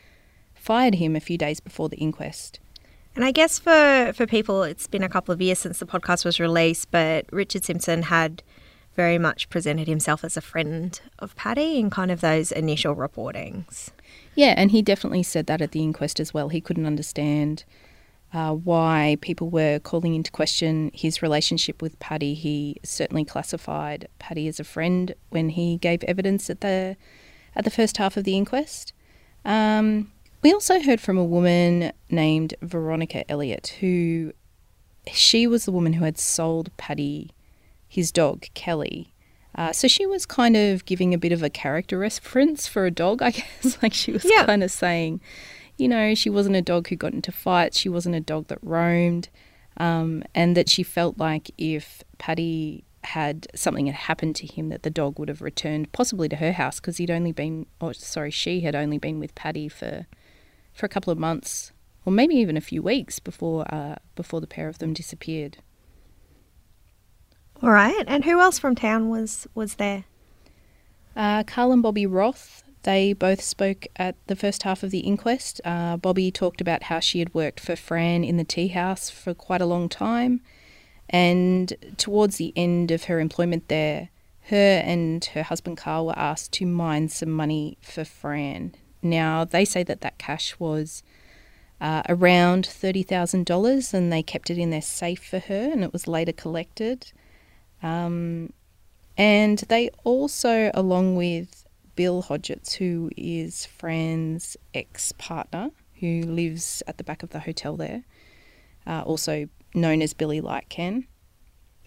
fired 0.56 0.96
him 0.96 1.16
a 1.16 1.20
few 1.20 1.38
days 1.38 1.60
before 1.60 1.90
the 1.90 1.98
inquest. 1.98 2.60
And 3.16 3.24
I 3.24 3.32
guess 3.32 3.60
for, 3.60 4.12
for 4.16 4.26
people, 4.26 4.64
it's 4.64 4.88
been 4.88 5.04
a 5.04 5.10
couple 5.10 5.32
of 5.34 5.42
years 5.42 5.60
since 5.60 5.78
the 5.78 5.86
podcast 5.86 6.26
was 6.26 6.40
released, 6.40 6.90
but 6.90 7.26
Richard 7.32 7.64
Simpson 7.64 8.04
had 8.04 8.42
very 8.96 9.18
much 9.18 9.50
presented 9.50 9.88
himself 9.88 10.24
as 10.24 10.38
a 10.38 10.42
friend 10.42 11.00
of 11.20 11.36
Paddy 11.36 11.80
in 11.80 11.90
kind 11.90 12.12
of 12.12 12.22
those 12.22 12.52
initial 12.52 12.96
reportings. 12.96 13.90
Yeah, 14.36 14.54
and 14.58 14.72
he 14.72 14.82
definitely 14.82 15.24
said 15.24 15.48
that 15.48 15.62
at 15.62 15.72
the 15.72 15.82
inquest 15.82 16.20
as 16.20 16.34
well. 16.34 16.50
He 16.50 16.62
couldn't 16.62 16.86
understand 16.86 17.64
uh, 18.34 18.54
why 18.54 19.18
people 19.22 19.50
were 19.50 19.80
calling 19.80 20.16
into 20.16 20.32
question 20.32 20.92
his 20.94 21.22
relationship 21.22 21.82
with 21.82 22.00
Paddy. 22.00 22.34
He 22.34 22.78
certainly 22.84 23.24
classified 23.24 24.08
Paddy 24.20 24.48
as 24.48 24.60
a 24.60 24.64
friend 24.64 25.14
when 25.30 25.50
he 25.50 25.78
gave 25.78 26.04
evidence 26.04 26.50
at 26.50 26.62
the 26.62 26.98
at 27.56 27.64
the 27.64 27.72
first 27.72 27.98
half 27.98 28.18
of 28.18 28.24
the 28.24 28.36
inquest. 28.36 28.94
Um, 29.46 30.12
we 30.42 30.52
also 30.52 30.82
heard 30.82 31.00
from 31.00 31.18
a 31.18 31.24
woman 31.24 31.94
named 32.10 32.56
Veronica 32.62 33.30
Elliott, 33.30 33.76
who 33.80 34.34
she 35.12 35.46
was 35.46 35.66
the 35.66 35.72
woman 35.72 35.94
who 35.94 36.06
had 36.06 36.18
sold 36.18 36.76
Paddy 36.78 37.30
his 37.94 38.12
dog 38.12 38.46
Kelly. 38.54 39.14
Uh, 39.56 39.72
so 39.72 39.88
she 39.88 40.06
was 40.06 40.26
kind 40.26 40.58
of 40.58 40.84
giving 40.86 41.14
a 41.14 41.18
bit 41.18 41.32
of 41.32 41.44
a 41.44 41.50
character 41.50 42.00
reference 42.00 42.66
for 42.68 42.86
a 42.88 42.92
dog, 42.92 43.22
I 43.22 43.32
guess. 43.38 43.78
like 43.84 43.94
she 43.94 44.12
was 44.12 44.26
Yeah. 44.26 44.46
kind 44.46 44.64
of 44.64 44.72
saying, 44.72 45.22
you 45.78 45.88
know, 45.88 46.16
she 46.16 46.30
wasn't 46.30 46.56
a 46.56 46.62
dog 46.62 46.88
who 46.88 46.96
got 46.96 47.14
into 47.14 47.32
fights, 47.32 47.78
she 47.80 47.90
wasn't 47.90 48.16
a 48.16 48.20
dog 48.20 48.48
that 48.48 48.58
roamed, 48.64 49.30
um, 49.78 50.24
and 50.34 50.58
that 50.58 50.70
she 50.70 50.82
felt 50.84 51.18
like 51.20 51.52
if 51.58 52.04
Paddy 52.18 52.84
had 53.04 53.48
something 53.54 53.86
had 53.86 53.96
happened 53.96 54.36
to 54.38 54.48
him, 54.48 54.70
that 54.70 54.82
the 54.84 54.90
dog 54.90 55.20
would 55.20 55.28
have 55.30 55.42
returned 55.42 55.92
possibly 55.92 56.28
to 56.30 56.38
her 56.38 56.54
house 56.54 56.80
because 56.80 56.98
he'd 56.98 57.12
only 57.12 57.32
been, 57.32 57.66
or 57.82 57.94
sorry, 57.94 58.32
she 58.32 58.62
had 58.62 58.76
only 58.76 58.98
been 58.98 59.20
with 59.20 59.36
Paddy 59.36 59.68
for 59.70 60.08
for 60.74 60.88
a 60.88 60.90
couple 60.90 61.12
of 61.14 61.20
months, 61.20 61.72
or 62.06 62.12
maybe 62.14 62.34
even 62.36 62.58
a 62.58 62.62
few 62.62 62.82
weeks 62.82 63.20
before 63.20 63.66
uh, 63.72 63.96
before 64.16 64.42
the 64.42 64.48
pair 64.48 64.68
of 64.68 64.80
them 64.80 64.94
disappeared. 64.94 65.58
All 67.64 67.72
right. 67.72 68.04
And 68.08 68.26
who 68.26 68.42
else 68.42 68.60
from 68.60 68.76
town 68.76 69.08
was, 69.10 69.48
was 69.56 69.76
there? 69.76 70.04
Uh, 71.16 71.44
Carl 71.44 71.72
and 71.72 71.82
Bobby 71.82 72.06
Roth, 72.06 72.62
they 72.84 73.14
both 73.14 73.42
spoke 73.42 73.88
at 73.96 74.16
the 74.28 74.36
first 74.36 74.64
half 74.64 74.84
of 74.84 74.92
the 74.92 75.00
inquest. 75.00 75.62
Uh, 75.64 75.96
Bobby 75.96 76.30
talked 76.30 76.60
about 76.60 76.84
how 76.84 77.00
she 77.00 77.20
had 77.20 77.34
worked 77.34 77.62
for 77.62 77.78
Fran 77.78 78.26
in 78.26 78.36
the 78.36 78.44
tea 78.44 78.68
house 78.68 79.10
for 79.10 79.34
quite 79.34 79.62
a 79.62 79.66
long 79.66 79.88
time. 79.88 80.42
And 81.10 81.74
towards 81.96 82.36
the 82.36 82.52
end 82.58 82.92
of 82.92 83.06
her 83.06 83.22
employment 83.22 83.70
there, 83.70 84.10
her 84.48 84.82
and 84.84 85.24
her 85.24 85.44
husband 85.44 85.78
Carl 85.78 86.08
were 86.08 86.20
asked 86.20 86.52
to 86.54 86.66
mine 86.66 87.08
some 87.08 87.32
money 87.32 87.78
for 87.80 88.04
Fran. 88.04 88.76
Now, 89.02 89.46
they 89.46 89.64
say 89.64 89.84
that 89.84 90.02
that 90.02 90.18
cash 90.18 90.60
was 90.60 91.02
uh, 91.80 92.04
around 92.10 92.66
$30,000 92.66 93.94
and 93.94 94.12
they 94.12 94.22
kept 94.22 94.50
it 94.50 94.58
in 94.58 94.70
their 94.70 94.82
safe 94.82 95.24
for 95.24 95.40
her 95.40 95.70
and 95.72 95.82
it 95.82 95.94
was 95.94 96.10
later 96.10 96.34
collected. 96.34 97.14
Um, 97.84 98.54
and 99.18 99.60
they 99.60 99.90
also, 100.04 100.72
along 100.74 101.16
with 101.16 101.66
Bill 101.96 102.24
Hodgetts, 102.24 102.74
who 102.74 103.12
is 103.16 103.66
Fran's 103.66 104.58
ex 104.74 105.12
partner, 105.12 105.70
who 106.00 106.24
lives 106.24 106.82
at 106.88 106.98
the 106.98 107.04
back 107.04 107.22
of 107.22 107.30
the 107.30 107.42
hotel 107.42 107.78
there, 107.78 108.04
uh, 108.88 109.02
also 109.02 109.48
known 109.76 110.02
as 110.02 110.14
Billy 110.14 110.42
Lightcan, 110.42 111.06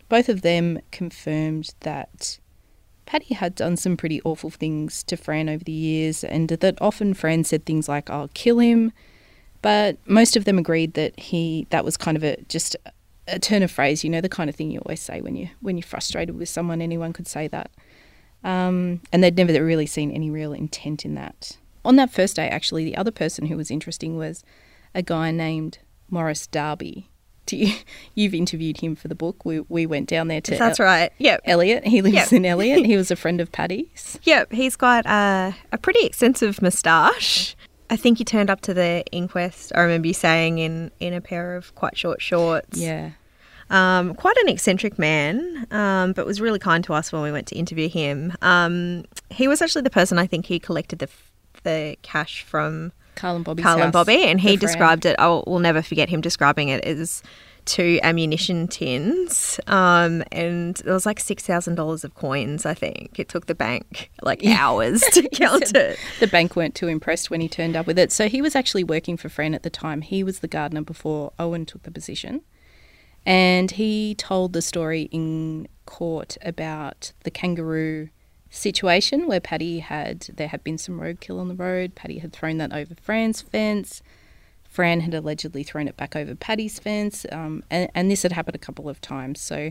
both 0.09 0.29
of 0.29 0.43
them 0.43 0.81
confirmed 0.93 1.75
that 1.81 2.39
Paddy 3.07 3.35
had 3.35 3.55
done 3.55 3.77
some 3.77 3.97
pretty 3.97 4.21
awful 4.25 4.51
things 4.51 5.03
to 5.05 5.17
Fran 5.17 5.49
over 5.49 5.65
the 5.65 5.73
years, 5.73 6.23
and 6.23 6.49
that 6.49 6.81
often 6.81 7.15
Fran 7.15 7.45
said 7.45 7.65
things 7.65 7.89
like, 7.89 8.11
I'll 8.11 8.31
kill 8.35 8.59
him. 8.59 8.93
But 9.63 9.99
most 10.07 10.37
of 10.37 10.45
them 10.45 10.59
agreed 10.59 10.95
that 10.95 11.19
he 11.19 11.67
that 11.71 11.85
was 11.85 11.97
kind 11.97 12.17
of 12.17 12.23
a 12.23 12.37
just 12.43 12.77
a 13.29 13.39
turn 13.39 13.63
of 13.63 13.71
phrase, 13.71 14.05
you 14.05 14.11
know, 14.11 14.21
the 14.21 14.29
kind 14.29 14.49
of 14.49 14.57
thing 14.57 14.71
you 14.71 14.79
always 14.81 15.01
say 15.01 15.21
when 15.21 15.37
you 15.37 15.49
when 15.61 15.77
you're 15.77 15.87
frustrated 15.87 16.37
with 16.37 16.49
someone. 16.49 16.81
Anyone 16.81 17.13
could 17.13 17.27
say 17.27 17.49
that, 17.49 17.71
um, 18.45 19.01
and 19.13 19.23
they'd 19.23 19.37
never 19.37 19.65
really 19.65 19.87
seen 19.87 20.11
any 20.11 20.31
real 20.31 20.53
intent 20.53 21.05
in 21.05 21.15
that. 21.15 21.57
On 21.85 21.97
that 21.97 22.11
first 22.13 22.37
day, 22.37 22.49
actually, 22.49 22.85
the 22.85 22.97
other 22.97 23.11
person 23.11 23.47
who 23.47 23.57
was 23.57 23.71
interesting 23.71 24.17
was 24.17 24.43
a 24.95 25.03
guy 25.03 25.31
named 25.31 25.79
Morris 26.11 26.47
Darby. 26.47 27.11
Do 27.47 27.57
you, 27.57 27.75
you've 28.15 28.35
interviewed 28.35 28.79
him 28.81 28.97
for 28.97 29.09
the 29.09 29.15
book. 29.15 29.45
We 29.45 29.61
we 29.61 29.87
went 29.87 30.09
down 30.09 30.29
there 30.29 30.41
to 30.43 30.57
That's 30.57 30.79
right. 30.81 31.13
Yep. 31.19 31.41
Elliott. 31.45 31.87
He 31.87 32.03
lives 32.03 32.15
Yep. 32.15 32.33
in 32.33 32.45
Elliott. 32.45 32.87
He 32.87 32.97
was 32.97 33.11
a 33.11 33.17
friend 33.17 33.41
of 33.41 33.51
Paddy's. 33.53 34.19
Yep, 34.23 34.53
he's 34.53 34.77
got 34.77 35.07
uh, 35.07 35.53
a 35.73 35.79
pretty 35.79 36.05
extensive 36.07 36.61
moustache. 36.63 37.56
I 37.91 37.97
think 37.97 38.19
he 38.19 38.25
turned 38.25 38.51
up 38.51 38.61
to 38.63 38.75
the 38.75 39.05
inquest. 39.13 39.73
I 39.75 39.81
remember 39.81 40.09
you 40.09 40.15
saying 40.15 40.59
in 40.59 40.91
in 41.01 41.13
a 41.13 41.21
pair 41.21 41.57
of 41.57 41.75
quite 41.75 41.97
short 41.97 42.21
shorts. 42.21 42.79
Yeah. 42.79 43.11
Um, 43.69 44.15
quite 44.15 44.37
an 44.39 44.49
eccentric 44.49 44.97
man, 44.97 45.67
um, 45.73 46.13
but 46.13 46.25
was 46.25 46.41
really 46.41 46.61
kind 46.61 46.85
to 46.85 46.95
us 46.95 47.11
when 47.13 47.23
we 47.23 47.33
went 47.33 47.49
to 47.49 47.57
interview 47.57 47.89
him. 47.89 48.33
Um, 48.41 49.05
he 49.29 49.49
was 49.49 49.61
actually 49.61 49.83
the 49.83 49.91
person 49.91 50.19
I 50.19 50.27
think 50.27 50.47
he 50.47 50.61
collected 50.61 51.01
the 51.01 51.07
f- 51.07 51.33
the 51.65 51.97
cash 52.03 52.43
from 52.43 52.93
Carl 53.17 53.37
and 53.37 53.45
Bobby's 53.45 53.65
Carl 53.65 53.83
and 53.83 53.93
Bobby, 53.93 54.23
and 54.23 54.41
he 54.41 54.57
described 54.57 55.05
it. 55.05 55.17
I 55.19 55.27
will 55.27 55.59
never 55.59 55.83
forget 55.83 56.09
him 56.09 56.21
describing 56.21 56.69
it 56.69 56.85
as 56.85 57.23
two 57.67 58.01
ammunition 58.03 58.69
tins, 58.69 59.61
um, 59.67 60.23
and 60.33 60.77
there 60.77 60.95
was 60.95 61.05
like 61.05 61.21
six 61.21 61.45
thousand 61.45 61.75
dollars 61.75 62.05
of 62.05 62.15
coins. 62.15 62.65
I 62.65 62.75
think 62.75 63.19
it 63.19 63.29
took 63.29 63.47
the 63.47 63.55
bank 63.55 64.11
like 64.23 64.45
hours 64.47 65.01
to 65.13 65.29
count 65.33 65.75
it. 65.75 65.99
The 66.21 66.27
bank 66.27 66.57
weren't 66.57 66.75
too 66.75 66.89
impressed 66.89 67.31
when 67.31 67.41
he 67.41 67.49
turned 67.49 67.77
up 67.77 67.87
with 67.87 67.99
it. 67.99 68.13
So 68.13 68.29
he 68.29 68.41
was 68.41 68.57
actually 68.57 68.85
working 68.85 69.17
for 69.17 69.29
Fran 69.29 69.55
at 69.55 69.63
the 69.63 69.71
time. 69.71 70.01
He 70.01 70.23
was 70.23 70.39
the 70.39 70.49
gardener 70.49 70.83
before 70.83 71.33
Owen 71.39 71.67
took 71.67 71.83
the 71.83 71.91
position. 71.91 72.43
And 73.27 73.73
he 73.73 74.15
told 74.15 74.53
the 74.53 74.63
story 74.63 75.09
in 75.11 75.67
court 75.85 76.37
about 76.43 77.13
the 77.25 77.31
kangaroo 77.31 78.09
situation 78.51 79.27
where 79.27 79.41
Paddy 79.41 79.81
had, 79.81 80.29
there 80.35 80.49
had 80.49 80.63
been 80.63 80.79
some 80.79 81.01
roadkill 81.01 81.41
on 81.41 81.49
the 81.49 81.55
road. 81.55 81.97
Paddy 81.97 82.19
had 82.19 82.33
thrown 82.33 82.59
that 82.59 82.73
over 82.73 82.95
Fran's 82.95 83.43
fence. 83.43 84.03
Fran 84.77 85.01
had 85.01 85.15
allegedly 85.15 85.63
thrown 85.63 85.89
it 85.89 85.97
back 85.97 86.15
over 86.15 86.35
Paddy's 86.35 86.79
fence. 86.79 87.25
Um, 87.33 87.65
and, 87.71 87.89
and 87.95 88.11
this 88.11 88.25
had 88.25 88.33
happened 88.33 88.57
a 88.57 88.59
couple 88.59 88.91
of 88.91 89.01
times. 89.01 89.41
So 89.41 89.71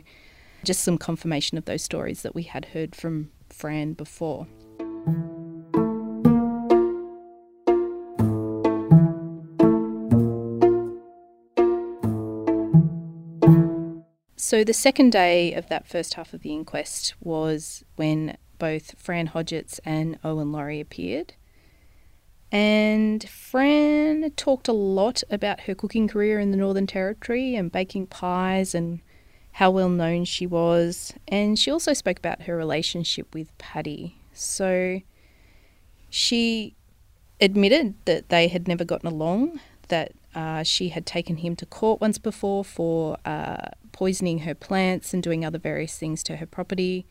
just 0.63 0.81
some 0.81 0.97
confirmation 0.97 1.59
of 1.59 1.65
those 1.65 1.83
stories 1.83 2.23
that 2.23 2.33
we 2.33 2.41
had 2.41 2.65
heard 2.65 2.95
from 2.95 3.29
Fran 3.47 3.93
before. 3.93 4.47
So 14.35 14.63
the 14.63 14.73
second 14.73 15.11
day 15.11 15.53
of 15.53 15.69
that 15.69 15.87
first 15.87 16.15
half 16.15 16.33
of 16.33 16.41
the 16.41 16.51
inquest 16.51 17.13
was 17.19 17.83
when 17.95 18.37
both 18.57 18.97
Fran 18.97 19.27
Hodgetts 19.27 19.79
and 19.85 20.17
Owen 20.23 20.51
Laurie 20.51 20.79
appeared. 20.79 21.35
And 22.51 23.27
Fran 23.27 24.31
talked 24.35 24.67
a 24.67 24.73
lot 24.73 25.23
about 25.29 25.61
her 25.61 25.75
cooking 25.75 26.07
career 26.07 26.39
in 26.39 26.51
the 26.51 26.57
Northern 26.57 26.87
Territory 26.87 27.55
and 27.55 27.71
baking 27.71 28.07
pies 28.07 28.75
and 28.75 29.01
how 29.53 29.71
well 29.71 29.89
known 29.89 30.25
she 30.25 30.45
was. 30.45 31.13
And 31.27 31.57
she 31.57 31.71
also 31.71 31.93
spoke 31.93 32.19
about 32.19 32.43
her 32.43 32.55
relationship 32.55 33.33
with 33.33 33.57
Paddy. 33.57 34.19
So 34.33 35.01
she 36.09 36.75
admitted 37.41 37.95
that 38.05 38.29
they 38.29 38.47
had 38.47 38.67
never 38.67 38.85
gotten 38.85 39.07
along, 39.07 39.59
that 39.87 40.13
uh, 40.33 40.63
she 40.63 40.89
had 40.89 41.05
taken 41.05 41.37
him 41.37 41.55
to 41.55 41.65
court 41.65 41.99
once 42.01 42.17
before 42.17 42.63
for 42.63 43.17
uh, 43.25 43.69
poisoning 43.91 44.39
her 44.39 44.53
plants 44.53 45.13
and 45.13 45.23
doing 45.23 45.43
other 45.43 45.57
various 45.57 45.97
things 45.97 46.21
to 46.23 46.37
her 46.37 46.45
property. 46.45 47.05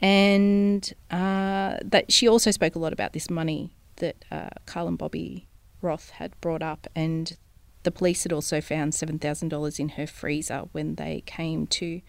And 0.00 0.92
uh, 1.10 1.78
that 1.82 2.06
she 2.10 2.28
also 2.28 2.50
spoke 2.50 2.74
a 2.74 2.78
lot 2.78 2.92
about 2.92 3.12
this 3.12 3.30
money 3.30 3.70
that 4.00 4.24
uh, 4.30 4.50
Carl 4.66 4.88
and 4.88 4.98
Bobby 4.98 5.46
Roth 5.80 6.10
had 6.10 6.38
brought 6.42 6.62
up. 6.62 6.86
And 6.94 7.36
the 7.84 7.90
police 7.90 8.24
had 8.24 8.32
also 8.32 8.60
found 8.60 8.92
$7,000 8.92 9.80
in 9.80 9.88
her 9.90 10.06
freezer 10.06 10.64
when 10.72 10.96
they 10.96 11.22
came 11.24 11.66
to 11.68 12.02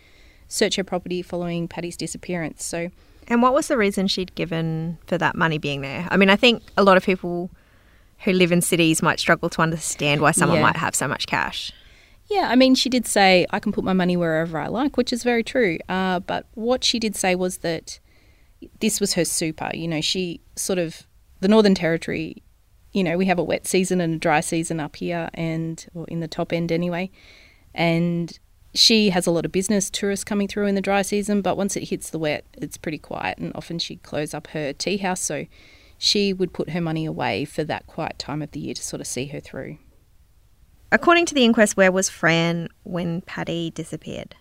search 0.47 0.75
her 0.75 0.83
property 0.83 1.21
following 1.21 1.67
Paddy's 1.69 1.95
disappearance. 1.95 2.65
So 2.65 2.89
And 3.29 3.41
what 3.41 3.53
was 3.53 3.67
the 3.69 3.77
reason 3.77 4.07
she'd 4.07 4.35
given 4.35 4.97
for 5.07 5.17
that 5.17 5.35
money 5.35 5.57
being 5.57 5.79
there? 5.81 6.07
I 6.11 6.17
mean, 6.17 6.29
I 6.29 6.35
think 6.35 6.63
a 6.75 6.83
lot 6.83 6.97
of 6.97 7.05
people 7.05 7.49
who 8.25 8.33
live 8.33 8.51
in 8.51 8.61
cities 8.61 9.01
might 9.01 9.19
struggle 9.19 9.49
to 9.49 9.61
understand 9.61 10.19
why 10.21 10.31
someone 10.31 10.57
Yeah. 10.57 10.63
might 10.63 10.75
have 10.75 10.93
so 10.95 11.07
much 11.07 11.25
cash. 11.27 11.71
Yeah, 12.29 12.49
I 12.51 12.55
mean, 12.55 12.75
she 12.75 12.87
did 12.89 13.05
say, 13.07 13.45
I 13.51 13.59
can 13.59 13.71
put 13.71 13.83
my 13.83 13.93
money 13.93 14.15
wherever 14.17 14.57
I 14.59 14.67
like, 14.67 14.95
which 14.97 15.11
is 15.11 15.23
very 15.23 15.43
true. 15.43 15.77
Uh, 15.89 16.19
but 16.19 16.45
what 16.53 16.83
she 16.83 16.99
did 16.99 17.15
say 17.15 17.33
was 17.35 17.57
that 17.59 17.99
this 18.79 18.99
was 18.99 19.13
her 19.13 19.25
super. 19.25 19.69
You 19.73 19.87
know, 19.87 20.01
she 20.01 20.39
sort 20.55 20.79
of, 20.79 21.07
the 21.41 21.47
Northern 21.47 21.75
Territory, 21.75 22.41
you 22.93 23.03
know, 23.03 23.17
we 23.17 23.25
have 23.25 23.39
a 23.39 23.43
wet 23.43 23.67
season 23.67 23.99
and 23.99 24.15
a 24.15 24.17
dry 24.17 24.39
season 24.39 24.79
up 24.79 24.95
here, 24.95 25.29
and, 25.33 25.85
or 25.93 26.05
in 26.07 26.21
the 26.21 26.27
top 26.27 26.53
end 26.53 26.71
anyway. 26.71 27.11
And 27.75 28.37
she 28.73 29.09
has 29.09 29.27
a 29.27 29.31
lot 29.31 29.45
of 29.45 29.51
business 29.51 29.89
tourists 29.89 30.23
coming 30.23 30.47
through 30.47 30.67
in 30.67 30.75
the 30.75 30.81
dry 30.81 31.01
season, 31.01 31.41
but 31.41 31.57
once 31.57 31.75
it 31.75 31.89
hits 31.89 32.09
the 32.09 32.19
wet, 32.19 32.45
it's 32.53 32.77
pretty 32.77 32.97
quiet. 32.97 33.37
And 33.37 33.51
often 33.55 33.79
she'd 33.79 34.03
close 34.03 34.33
up 34.33 34.47
her 34.47 34.71
tea 34.71 34.97
house. 34.97 35.21
So 35.21 35.45
she 35.97 36.33
would 36.33 36.53
put 36.53 36.71
her 36.71 36.81
money 36.81 37.05
away 37.05 37.45
for 37.45 37.63
that 37.63 37.87
quiet 37.87 38.17
time 38.17 38.41
of 38.41 38.51
the 38.51 38.59
year 38.59 38.73
to 38.73 38.81
sort 38.81 39.01
of 39.01 39.07
see 39.07 39.27
her 39.27 39.39
through. 39.39 39.77
According 40.91 41.25
to 41.27 41.33
the 41.33 41.45
inquest, 41.45 41.77
where 41.77 41.91
was 41.91 42.09
Fran 42.09 42.67
when 42.83 43.21
Paddy 43.21 43.71
disappeared? 43.71 44.35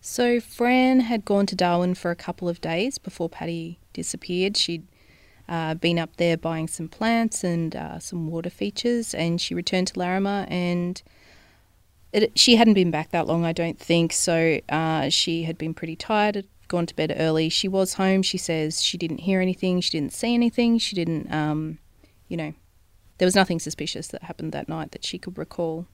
So 0.00 0.40
Fran 0.40 1.00
had 1.00 1.24
gone 1.24 1.46
to 1.46 1.56
Darwin 1.56 1.94
for 1.94 2.10
a 2.10 2.16
couple 2.16 2.48
of 2.48 2.60
days 2.60 2.98
before 2.98 3.28
Paddy 3.28 3.78
disappeared. 3.92 4.56
She'd 4.56 4.86
uh, 5.48 5.74
been 5.74 5.98
up 5.98 6.16
there 6.16 6.36
buying 6.36 6.68
some 6.68 6.88
plants 6.88 7.44
and 7.44 7.74
uh, 7.76 7.98
some 7.98 8.28
water 8.28 8.50
features, 8.50 9.14
and 9.14 9.40
she 9.40 9.54
returned 9.54 9.88
to 9.88 9.94
Larrimah. 9.94 10.50
And 10.50 11.02
it, 12.12 12.38
she 12.38 12.56
hadn't 12.56 12.74
been 12.74 12.90
back 12.90 13.10
that 13.10 13.26
long, 13.26 13.44
I 13.44 13.52
don't 13.52 13.78
think. 13.78 14.12
So 14.12 14.60
uh, 14.68 15.08
she 15.08 15.44
had 15.44 15.58
been 15.58 15.74
pretty 15.74 15.96
tired, 15.96 16.34
had 16.34 16.46
gone 16.68 16.86
to 16.86 16.94
bed 16.94 17.14
early. 17.16 17.48
She 17.48 17.68
was 17.68 17.94
home. 17.94 18.22
She 18.22 18.38
says 18.38 18.82
she 18.82 18.98
didn't 18.98 19.18
hear 19.18 19.40
anything, 19.40 19.80
she 19.80 19.90
didn't 19.90 20.12
see 20.12 20.34
anything, 20.34 20.78
she 20.78 20.96
didn't, 20.96 21.32
um, 21.32 21.78
you 22.28 22.36
know, 22.36 22.52
there 23.18 23.26
was 23.26 23.34
nothing 23.34 23.60
suspicious 23.60 24.08
that 24.08 24.24
happened 24.24 24.52
that 24.52 24.68
night 24.68 24.90
that 24.92 25.04
she 25.04 25.18
could 25.18 25.38
recall. 25.38 25.86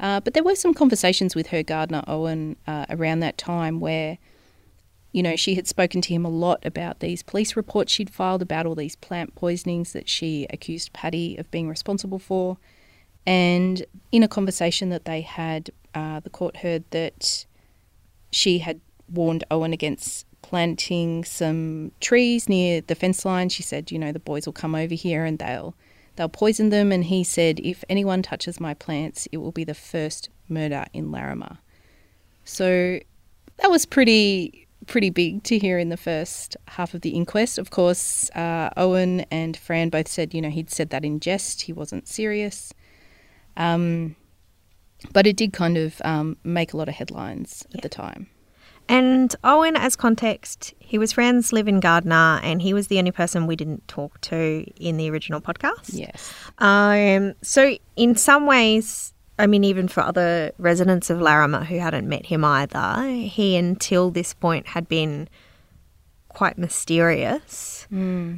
Uh, 0.00 0.20
but 0.20 0.34
there 0.34 0.44
were 0.44 0.54
some 0.54 0.74
conversations 0.74 1.34
with 1.34 1.48
her 1.48 1.62
gardener, 1.62 2.02
Owen, 2.06 2.56
uh, 2.66 2.86
around 2.88 3.20
that 3.20 3.38
time 3.38 3.80
where, 3.80 4.18
you 5.12 5.22
know, 5.22 5.36
she 5.36 5.54
had 5.54 5.68
spoken 5.68 6.00
to 6.00 6.12
him 6.12 6.24
a 6.24 6.30
lot 6.30 6.64
about 6.64 7.00
these 7.00 7.22
police 7.22 7.54
reports 7.54 7.92
she'd 7.92 8.10
filed 8.10 8.42
about 8.42 8.66
all 8.66 8.74
these 8.74 8.96
plant 8.96 9.34
poisonings 9.34 9.92
that 9.92 10.08
she 10.08 10.46
accused 10.50 10.92
Paddy 10.92 11.36
of 11.36 11.50
being 11.50 11.68
responsible 11.68 12.18
for. 12.18 12.56
And 13.26 13.84
in 14.10 14.22
a 14.22 14.28
conversation 14.28 14.88
that 14.88 15.04
they 15.04 15.20
had, 15.20 15.70
uh, 15.94 16.20
the 16.20 16.30
court 16.30 16.58
heard 16.58 16.84
that 16.90 17.44
she 18.30 18.58
had 18.58 18.80
warned 19.12 19.44
Owen 19.50 19.74
against 19.74 20.26
planting 20.40 21.24
some 21.24 21.92
trees 22.00 22.48
near 22.48 22.80
the 22.80 22.94
fence 22.94 23.24
line. 23.24 23.50
She 23.50 23.62
said, 23.62 23.92
you 23.92 23.98
know, 23.98 24.12
the 24.12 24.18
boys 24.18 24.46
will 24.46 24.52
come 24.52 24.74
over 24.74 24.94
here 24.94 25.24
and 25.24 25.38
they'll 25.38 25.74
they'll 26.16 26.28
poison 26.28 26.70
them. 26.70 26.90
And 26.90 27.04
he 27.04 27.22
said, 27.22 27.60
if 27.60 27.84
anyone 27.88 28.22
touches 28.22 28.58
my 28.58 28.74
plants, 28.74 29.28
it 29.30 29.38
will 29.38 29.52
be 29.52 29.64
the 29.64 29.74
first 29.74 30.30
murder 30.48 30.86
in 30.92 31.10
Larrimah. 31.10 31.58
So 32.44 32.98
that 33.58 33.70
was 33.70 33.86
pretty 33.86 34.61
pretty 34.86 35.10
big 35.10 35.42
to 35.44 35.58
hear 35.58 35.78
in 35.78 35.88
the 35.88 35.96
first 35.96 36.56
half 36.68 36.94
of 36.94 37.00
the 37.02 37.10
inquest. 37.10 37.58
Of 37.58 37.70
course, 37.70 38.30
uh, 38.30 38.70
Owen 38.76 39.20
and 39.30 39.56
Fran 39.56 39.88
both 39.88 40.08
said, 40.08 40.34
you 40.34 40.40
know, 40.40 40.50
he'd 40.50 40.70
said 40.70 40.90
that 40.90 41.04
in 41.04 41.20
jest. 41.20 41.62
He 41.62 41.72
wasn't 41.72 42.08
serious. 42.08 42.72
Um, 43.56 44.16
but 45.12 45.26
it 45.26 45.36
did 45.36 45.52
kind 45.52 45.76
of 45.76 46.00
um, 46.04 46.36
make 46.44 46.72
a 46.72 46.76
lot 46.76 46.88
of 46.88 46.94
headlines 46.94 47.66
at 47.74 47.82
the 47.82 47.88
time. 47.88 48.28
And 48.88 49.34
Owen, 49.44 49.76
as 49.76 49.96
context, 49.96 50.74
he 50.78 50.98
was 50.98 51.12
Fran's 51.12 51.52
live 51.52 51.68
in 51.68 51.80
Gardner, 51.80 52.40
and 52.42 52.60
he 52.60 52.74
was 52.74 52.88
the 52.88 52.98
only 52.98 53.12
person 53.12 53.46
we 53.46 53.56
didn't 53.56 53.86
talk 53.88 54.20
to 54.22 54.66
in 54.76 54.96
the 54.96 55.08
original 55.08 55.40
podcast. 55.40 55.90
Yes. 55.92 56.34
Um, 56.58 57.34
so, 57.42 57.76
in 57.96 58.16
some 58.16 58.46
ways, 58.46 59.14
I 59.38 59.46
mean, 59.46 59.64
even 59.64 59.88
for 59.88 60.02
other 60.02 60.52
residents 60.58 61.10
of 61.10 61.18
Larrimah 61.18 61.66
who 61.66 61.78
hadn't 61.78 62.08
met 62.08 62.26
him 62.26 62.44
either, 62.44 63.02
he 63.08 63.56
until 63.56 64.10
this 64.10 64.34
point 64.34 64.68
had 64.68 64.88
been 64.88 65.28
quite 66.28 66.58
mysterious. 66.58 67.86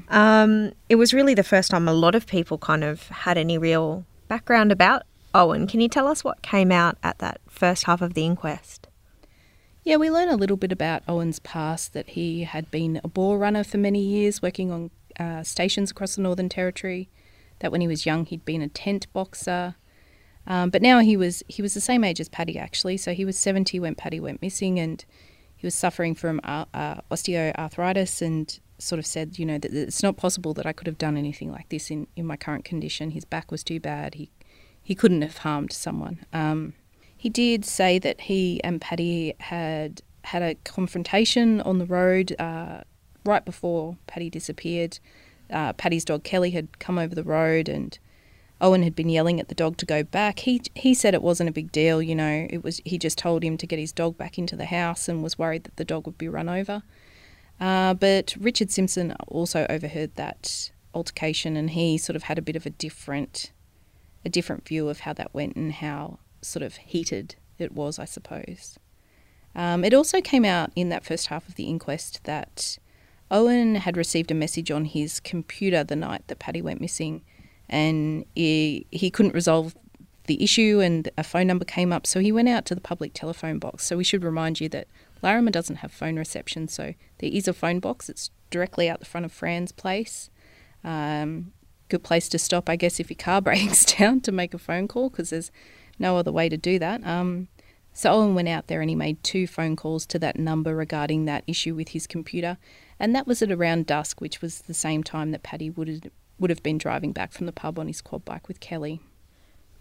Um, 0.09 0.73
it 0.89 0.97
was 0.97 1.13
really 1.13 1.35
the 1.35 1.45
first 1.45 1.71
time 1.71 1.89
a 1.89 1.93
lot 1.93 2.15
of 2.15 2.27
people 2.27 2.59
kind 2.59 2.85
of 2.85 3.09
had 3.09 3.39
any 3.39 3.59
real 3.59 4.05
background 4.29 4.73
about 4.73 5.03
Owen. 5.35 5.67
Can 5.67 5.81
you 5.81 5.89
tell 5.89 6.07
us 6.07 6.25
what 6.25 6.43
came 6.43 6.73
out 6.73 6.97
at 7.03 7.19
that 7.19 7.41
first 7.49 7.85
half 7.85 8.01
of 8.01 8.15
the 8.15 8.25
inquest? 8.25 8.89
Yeah, 9.85 9.97
we 9.97 10.11
learn 10.11 10.29
a 10.29 10.37
little 10.37 10.57
bit 10.57 10.73
about 10.73 11.03
Owen's 11.07 11.41
past 11.41 11.93
that 11.93 12.11
he 12.11 12.45
had 12.45 12.71
been 12.71 13.01
a 13.05 13.09
bore 13.09 13.37
runner 13.37 13.63
for 13.63 13.77
many 13.79 14.01
years, 14.01 14.41
working 14.41 14.71
on 14.71 14.91
uh, 15.21 15.43
stations 15.43 15.91
across 15.91 16.17
the 16.17 16.23
Northern 16.23 16.49
Territory. 16.49 17.11
That 17.59 17.71
when 17.71 17.81
he 17.81 17.87
was 17.87 18.07
young, 18.07 18.25
he'd 18.25 18.45
been 18.45 18.63
a 18.63 18.69
tent 18.69 19.13
boxer. 19.13 19.75
Um, 20.47 20.71
but 20.71 20.83
now 20.83 20.99
he 21.01 21.17
was 21.17 21.43
he 21.49 21.63
was 21.63 21.75
the 21.75 21.81
same 21.81 22.05
age 22.05 22.21
as 22.21 22.29
Paddy 22.29 22.59
actually, 22.59 22.97
so 22.97 23.15
he 23.15 23.25
was 23.25 23.39
seventy 23.39 23.81
when 23.81 23.95
Paddy 23.95 24.21
went 24.21 24.43
missing, 24.43 24.79
and 24.79 25.05
he 25.57 25.67
was 25.67 25.75
suffering 25.75 26.15
from 26.15 26.41
uh, 26.45 26.67
uh, 26.75 26.97
osteoarthritis, 27.11 28.21
and 28.21 28.59
sort 28.79 28.99
of 28.99 29.07
said, 29.07 29.39
you 29.39 29.47
know, 29.47 29.59
that 29.59 29.73
it's 29.73 30.03
not 30.03 30.17
possible 30.17 30.53
that 30.55 30.67
I 30.67 30.73
could 30.73 30.87
have 30.87 30.99
done 30.99 31.17
anything 31.17 31.51
like 31.51 31.69
this 31.69 31.91
in, 31.91 32.07
in 32.17 32.27
my 32.27 32.37
current 32.37 32.65
condition. 32.65 33.11
His 33.11 33.25
back 33.25 33.51
was 33.51 33.65
too 33.65 33.81
bad. 33.81 34.15
He 34.15 34.31
he 34.83 34.95
couldn't 34.95 35.23
have 35.23 35.39
harmed 35.39 35.73
someone. 35.73 36.25
Um, 36.33 36.75
he 37.17 37.31
did 37.31 37.65
say 37.65 37.99
that 38.01 38.23
he 38.23 38.63
and 38.63 38.81
Paddy 38.81 39.35
had 39.41 40.03
had 40.25 40.43
a 40.43 40.55
confrontation 40.57 41.61
on 41.63 41.79
the 41.79 41.87
road 41.87 42.37
uh, 42.39 42.81
right 43.25 43.45
before 43.45 43.97
Paddy 44.07 44.29
disappeared. 44.29 44.99
Uh, 45.51 45.73
Paddy's 45.73 46.05
dog 46.05 46.25
Kelly 46.25 46.51
had 46.51 46.79
come 46.79 46.99
over 46.99 47.15
the 47.15 47.25
road 47.25 47.69
and 47.69 47.99
Owen 48.61 48.83
had 48.83 48.95
been 48.95 49.09
yelling 49.09 49.41
at 49.41 49.49
the 49.49 49.55
dog 49.55 49.77
to 49.79 49.87
go 49.87 50.03
back. 50.03 50.41
He 50.41 50.63
he 50.75 50.95
said 50.95 51.15
it 51.15 51.23
wasn't 51.23 51.49
a 51.49 51.53
big 51.53 51.73
deal, 51.73 52.01
you 52.01 52.15
know. 52.15 52.47
It 52.49 52.63
was 52.63 52.81
he 52.85 52.99
just 52.99 53.19
told 53.19 53.43
him 53.43 53.57
to 53.59 53.67
get 53.67 53.79
his 53.79 53.93
dog 53.93 54.17
back 54.17 54.39
into 54.39 54.57
the 54.57 54.67
house 54.67 55.09
and 55.09 55.23
was 55.23 55.39
worried 55.39 55.65
that 55.65 55.77
the 55.77 55.85
dog 55.85 56.07
would 56.07 56.19
be 56.19 56.29
run 56.29 56.49
over. 56.49 56.83
Uh, 57.61 57.95
but 57.95 58.35
Richard 58.39 58.71
Simpson 58.71 59.13
also 59.29 59.67
overheard 59.69 60.15
that 60.17 60.71
altercation, 60.95 61.57
and 61.57 61.71
he 61.71 61.99
sort 61.99 62.17
of 62.17 62.25
had 62.25 62.39
a 62.39 62.43
bit 62.43 62.57
of 62.57 62.67
a 62.67 62.71
different 62.71 63.53
a 64.25 64.29
different 64.29 64.67
view 64.67 64.89
of 64.89 65.01
how 65.01 65.13
that 65.13 65.35
went 65.35 65.57
and 65.57 65.73
how 65.73 66.19
sort 66.41 66.63
of 66.63 66.77
heated 66.77 67.37
it 67.59 67.73
was, 67.73 67.99
I 67.99 68.05
suppose. 68.05 68.79
Um, 69.55 69.85
it 69.85 69.95
also 69.95 70.21
came 70.21 70.45
out 70.45 70.73
in 70.75 70.89
that 70.89 71.05
first 71.05 71.29
half 71.29 71.49
of 71.49 71.55
the 71.55 71.65
inquest 71.65 72.25
that 72.25 72.79
Owen 73.31 73.77
had 73.77 73.97
received 73.97 74.31
a 74.31 74.35
message 74.35 74.71
on 74.71 74.85
his 74.87 75.21
computer 75.21 75.85
the 75.85 75.97
night 75.97 76.27
that 76.29 76.39
Paddy 76.39 76.63
went 76.63 76.81
missing, 76.81 77.23
and 77.75 78.25
he, 78.37 78.87
he 78.93 79.11
couldn't 79.11 79.35
resolve 79.35 79.75
the 80.27 80.43
issue, 80.43 80.81
and 80.81 81.11
a 81.19 81.25
phone 81.25 81.49
number 81.49 81.65
came 81.65 81.93
up, 81.93 82.07
so 82.07 82.21
he 82.21 82.33
went 82.33 82.49
out 82.49 82.65
to 82.67 82.75
the 82.75 82.81
public 82.81 83.13
telephone 83.13 83.59
box. 83.59 83.85
So 83.85 83.97
we 83.97 84.05
should 84.05 84.25
remind 84.25 84.61
you 84.61 84.69
that 84.71 84.87
Larrimah 85.23 85.53
doesn't 85.53 85.77
have 85.77 85.93
phone 85.93 86.17
reception, 86.17 86.69
so 86.69 86.95
there 87.19 87.31
is 87.33 87.49
a 87.49 87.53
phone 87.53 87.81
box. 87.81 88.09
It's 88.09 88.31
directly 88.51 88.89
out 88.89 89.01
the 89.01 89.07
front 89.07 89.27
of 89.27 89.33
Fran's 89.33 89.73
place. 89.73 90.31
Um, 90.85 91.53
good 91.89 92.05
place 92.05 92.29
to 92.31 92.39
stop, 92.39 92.69
I 92.69 92.77
guess, 92.77 93.01
if 93.01 93.11
your 93.11 93.17
car 93.17 93.41
breaks 93.43 93.85
down 93.85 94.21
to 94.23 94.33
make 94.33 94.55
a 94.55 94.59
phone 94.59 94.87
call 94.87 95.11
because 95.11 95.31
there's 95.31 95.51
no 95.99 96.17
other 96.17 96.33
way 96.33 96.49
to 96.49 96.57
do 96.57 96.79
that. 96.79 97.05
Um, 97.05 97.49
so 97.93 98.13
Owen 98.13 98.35
went 98.35 98.49
out 98.49 98.69
there 98.69 98.81
and 98.81 98.91
he 98.91 98.97
made 98.97 99.23
two 99.23 99.47
phone 99.47 99.77
calls 99.77 100.07
to 100.07 100.19
that 100.21 100.39
number 100.39 100.75
regarding 100.75 101.25
that 101.25 101.45
issue 101.47 101.75
with 101.75 101.89
his 101.89 102.07
computer, 102.07 102.57
and 103.01 103.15
that 103.15 103.27
was 103.27 103.43
at 103.43 103.51
around 103.51 103.87
dusk, 103.87 104.21
which 104.21 104.41
was 104.41 104.63
the 104.63 104.75
same 104.75 105.03
time 105.03 105.33
that 105.33 105.43
Paddy 105.43 105.71
would 105.71 106.11
would 106.39 106.51
have 106.51 106.63
been 106.63 106.79
driving 106.79 107.13
back 107.13 107.33
from 107.33 107.47
the 107.47 107.53
pub 107.53 107.79
on 107.79 107.87
his 107.87 108.01
quad 108.01 108.25
bike 108.25 108.49
with 108.49 108.61
Kelly. 108.61 109.01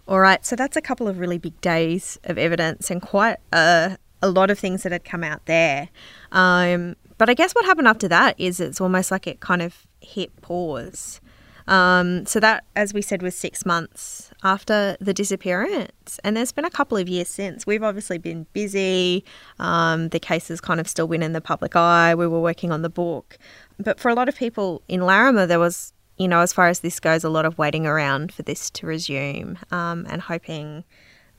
All 0.08 0.20
right, 0.20 0.46
so 0.46 0.56
that's 0.56 0.76
a 0.76 0.82
couple 0.82 1.08
of 1.08 1.20
really 1.20 1.38
big 1.38 1.60
days 1.62 2.20
of 2.26 2.38
evidence 2.38 2.92
and 2.92 3.02
quite 3.02 3.38
a, 3.54 3.98
a 4.22 4.30
lot 4.30 4.52
of 4.52 4.60
things 4.60 4.84
that 4.84 4.92
had 4.92 5.06
come 5.06 5.24
out 5.24 5.46
there. 5.46 5.89
Um, 6.32 6.96
but 7.18 7.30
I 7.30 7.34
guess 7.34 7.54
what 7.54 7.66
happened 7.66 7.88
after 7.88 8.08
that 8.10 8.36
is 8.38 8.60
it's 8.60 8.82
almost 8.82 9.12
like 9.12 9.28
it 9.28 9.39
kind 9.39 9.62
of 9.62 9.88
hit 10.02 10.42
pause. 10.42 11.22
Um, 11.68 12.26
so 12.26 12.42
that, 12.42 12.66
as 12.76 12.94
we 12.94 13.02
said, 13.02 13.22
was 13.22 13.36
six 13.36 13.66
months 13.66 14.32
after 14.44 14.98
the 15.00 15.13
disappearance, 15.13 16.20
and 16.24 16.36
there's 16.36 16.52
been 16.52 16.66
a 16.66 16.70
couple 16.70 16.98
of 16.98 17.08
years 17.08 17.30
since. 17.30 17.66
We've 17.66 17.84
obviously 17.84 18.18
been 18.18 18.46
busy. 18.52 19.24
Um, 19.60 20.10
the 20.10 20.20
case 20.20 20.50
has 20.50 20.60
kind 20.60 20.82
of 20.82 20.88
still 20.88 21.08
been 21.08 21.24
in 21.24 21.32
the 21.32 21.42
public 21.42 21.76
eye. 21.76 22.16
We 22.16 22.28
were 22.28 22.42
working 22.42 22.72
on 22.72 22.82
the 22.82 22.89
book, 22.89 23.38
but 23.80 24.00
for 24.00 24.10
a 24.10 24.13
lot 24.13 24.28
of 24.28 24.36
people 24.36 24.82
in 24.89 25.02
Larrimah, 25.02 25.48
there 25.48 25.60
was, 25.60 25.94
you 26.17 26.28
know, 26.28 26.39
as 26.39 26.54
far 26.54 26.67
as 26.67 26.82
this 26.82 26.99
goes, 26.99 27.23
a 27.23 27.30
lot 27.30 27.45
of 27.45 27.58
waiting 27.58 27.86
around 27.86 28.34
for 28.34 28.43
this 28.43 28.69
to 28.71 28.88
resume 28.88 29.58
um, 29.71 30.06
and 30.10 30.21
hoping 30.21 30.84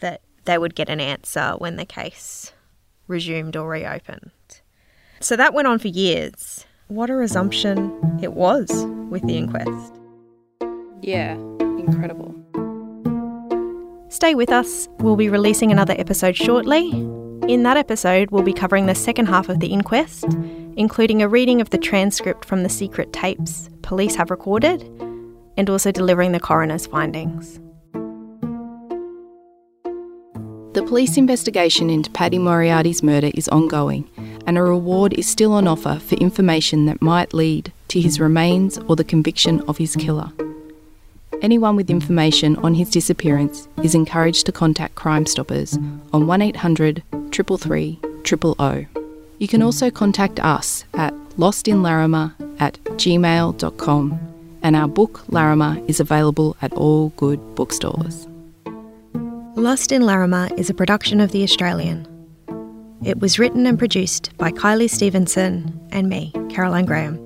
that 0.00 0.20
they 0.44 0.58
would 0.58 0.74
get 0.74 0.88
an 0.88 1.00
answer 1.00 1.54
when 1.58 1.76
the 1.76 1.86
case 1.86 2.52
resumed 3.06 3.56
or 3.56 3.68
reopened. 3.68 4.30
So 5.20 5.36
that 5.36 5.54
went 5.54 5.68
on 5.68 5.78
for 5.78 5.88
years. 5.88 6.66
What 6.88 7.08
a 7.08 7.14
resumption 7.14 8.18
it 8.22 8.34
was 8.34 8.68
with 9.08 9.26
the 9.26 9.36
inquest. 9.36 10.00
Yeah, 11.00 11.34
incredible. 11.34 12.34
Stay 14.08 14.34
with 14.34 14.50
us. 14.50 14.88
We'll 14.98 15.16
be 15.16 15.28
releasing 15.28 15.72
another 15.72 15.94
episode 15.98 16.36
shortly. 16.36 16.90
In 17.48 17.62
that 17.64 17.76
episode, 17.76 18.30
we'll 18.30 18.42
be 18.42 18.52
covering 18.52 18.86
the 18.86 18.94
second 18.94 19.26
half 19.26 19.48
of 19.48 19.60
the 19.60 19.66
inquest, 19.68 20.24
including 20.76 21.22
a 21.22 21.28
reading 21.28 21.60
of 21.60 21.70
the 21.70 21.78
transcript 21.78 22.44
from 22.44 22.62
the 22.62 22.68
secret 22.68 23.12
tapes 23.12 23.68
police 23.82 24.14
have 24.16 24.30
recorded, 24.30 24.82
and 25.56 25.70
also 25.70 25.92
delivering 25.92 26.32
the 26.32 26.40
coroner's 26.40 26.86
findings. 26.86 27.60
The 30.74 30.82
police 30.82 31.16
investigation 31.16 31.88
into 31.88 32.10
Paddy 32.10 32.38
Moriarty's 32.38 33.02
murder 33.02 33.30
is 33.34 33.48
ongoing, 33.48 34.10
and 34.46 34.58
a 34.58 34.62
reward 34.62 35.12
is 35.12 35.28
still 35.28 35.52
on 35.52 35.68
offer 35.68 36.00
for 36.00 36.16
information 36.16 36.86
that 36.86 37.00
might 37.00 37.32
lead 37.32 37.72
to 37.88 38.00
his 38.00 38.18
remains 38.18 38.78
or 38.88 38.96
the 38.96 39.04
conviction 39.04 39.60
of 39.68 39.78
his 39.78 39.94
killer. 39.94 40.32
Anyone 41.42 41.76
with 41.76 41.90
information 41.90 42.56
on 42.56 42.74
his 42.74 42.90
disappearance 42.90 43.68
is 43.84 43.94
encouraged 43.94 44.46
to 44.46 44.52
contact 44.52 44.96
Crime 44.96 45.26
Stoppers 45.26 45.76
on 46.12 46.26
1800 46.26 47.04
333 47.30 48.00
000. 48.24 49.03
You 49.44 49.48
can 49.48 49.62
also 49.62 49.90
contact 49.90 50.40
us 50.40 50.86
at 50.94 51.12
lostinlarrimah 51.36 52.32
at 52.60 52.82
gmail.com, 52.96 54.18
and 54.62 54.74
our 54.74 54.88
book 54.88 55.18
Larrimah 55.26 55.86
is 55.86 56.00
available 56.00 56.56
at 56.62 56.72
all 56.72 57.10
good 57.18 57.38
bookstores. 57.54 58.26
Lost 59.54 59.92
in 59.92 60.00
Larrimah 60.00 60.58
is 60.58 60.70
a 60.70 60.74
production 60.74 61.20
of 61.20 61.32
The 61.32 61.42
Australian. 61.42 62.08
It 63.04 63.20
was 63.20 63.38
written 63.38 63.66
and 63.66 63.78
produced 63.78 64.34
by 64.38 64.50
Kylie 64.50 64.88
Stevenson 64.88 65.78
and 65.92 66.08
me, 66.08 66.32
Caroline 66.48 66.86
Graham. 66.86 67.18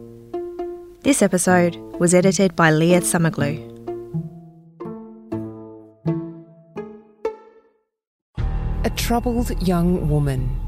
This 1.02 1.22
episode 1.22 1.76
was 2.00 2.14
edited 2.14 2.57
by 2.57 2.72
Leah 2.72 3.02
Summerglue. 3.02 3.62
A 8.83 8.90
troubled 8.96 9.62
young 9.62 10.11
woman. 10.11 10.67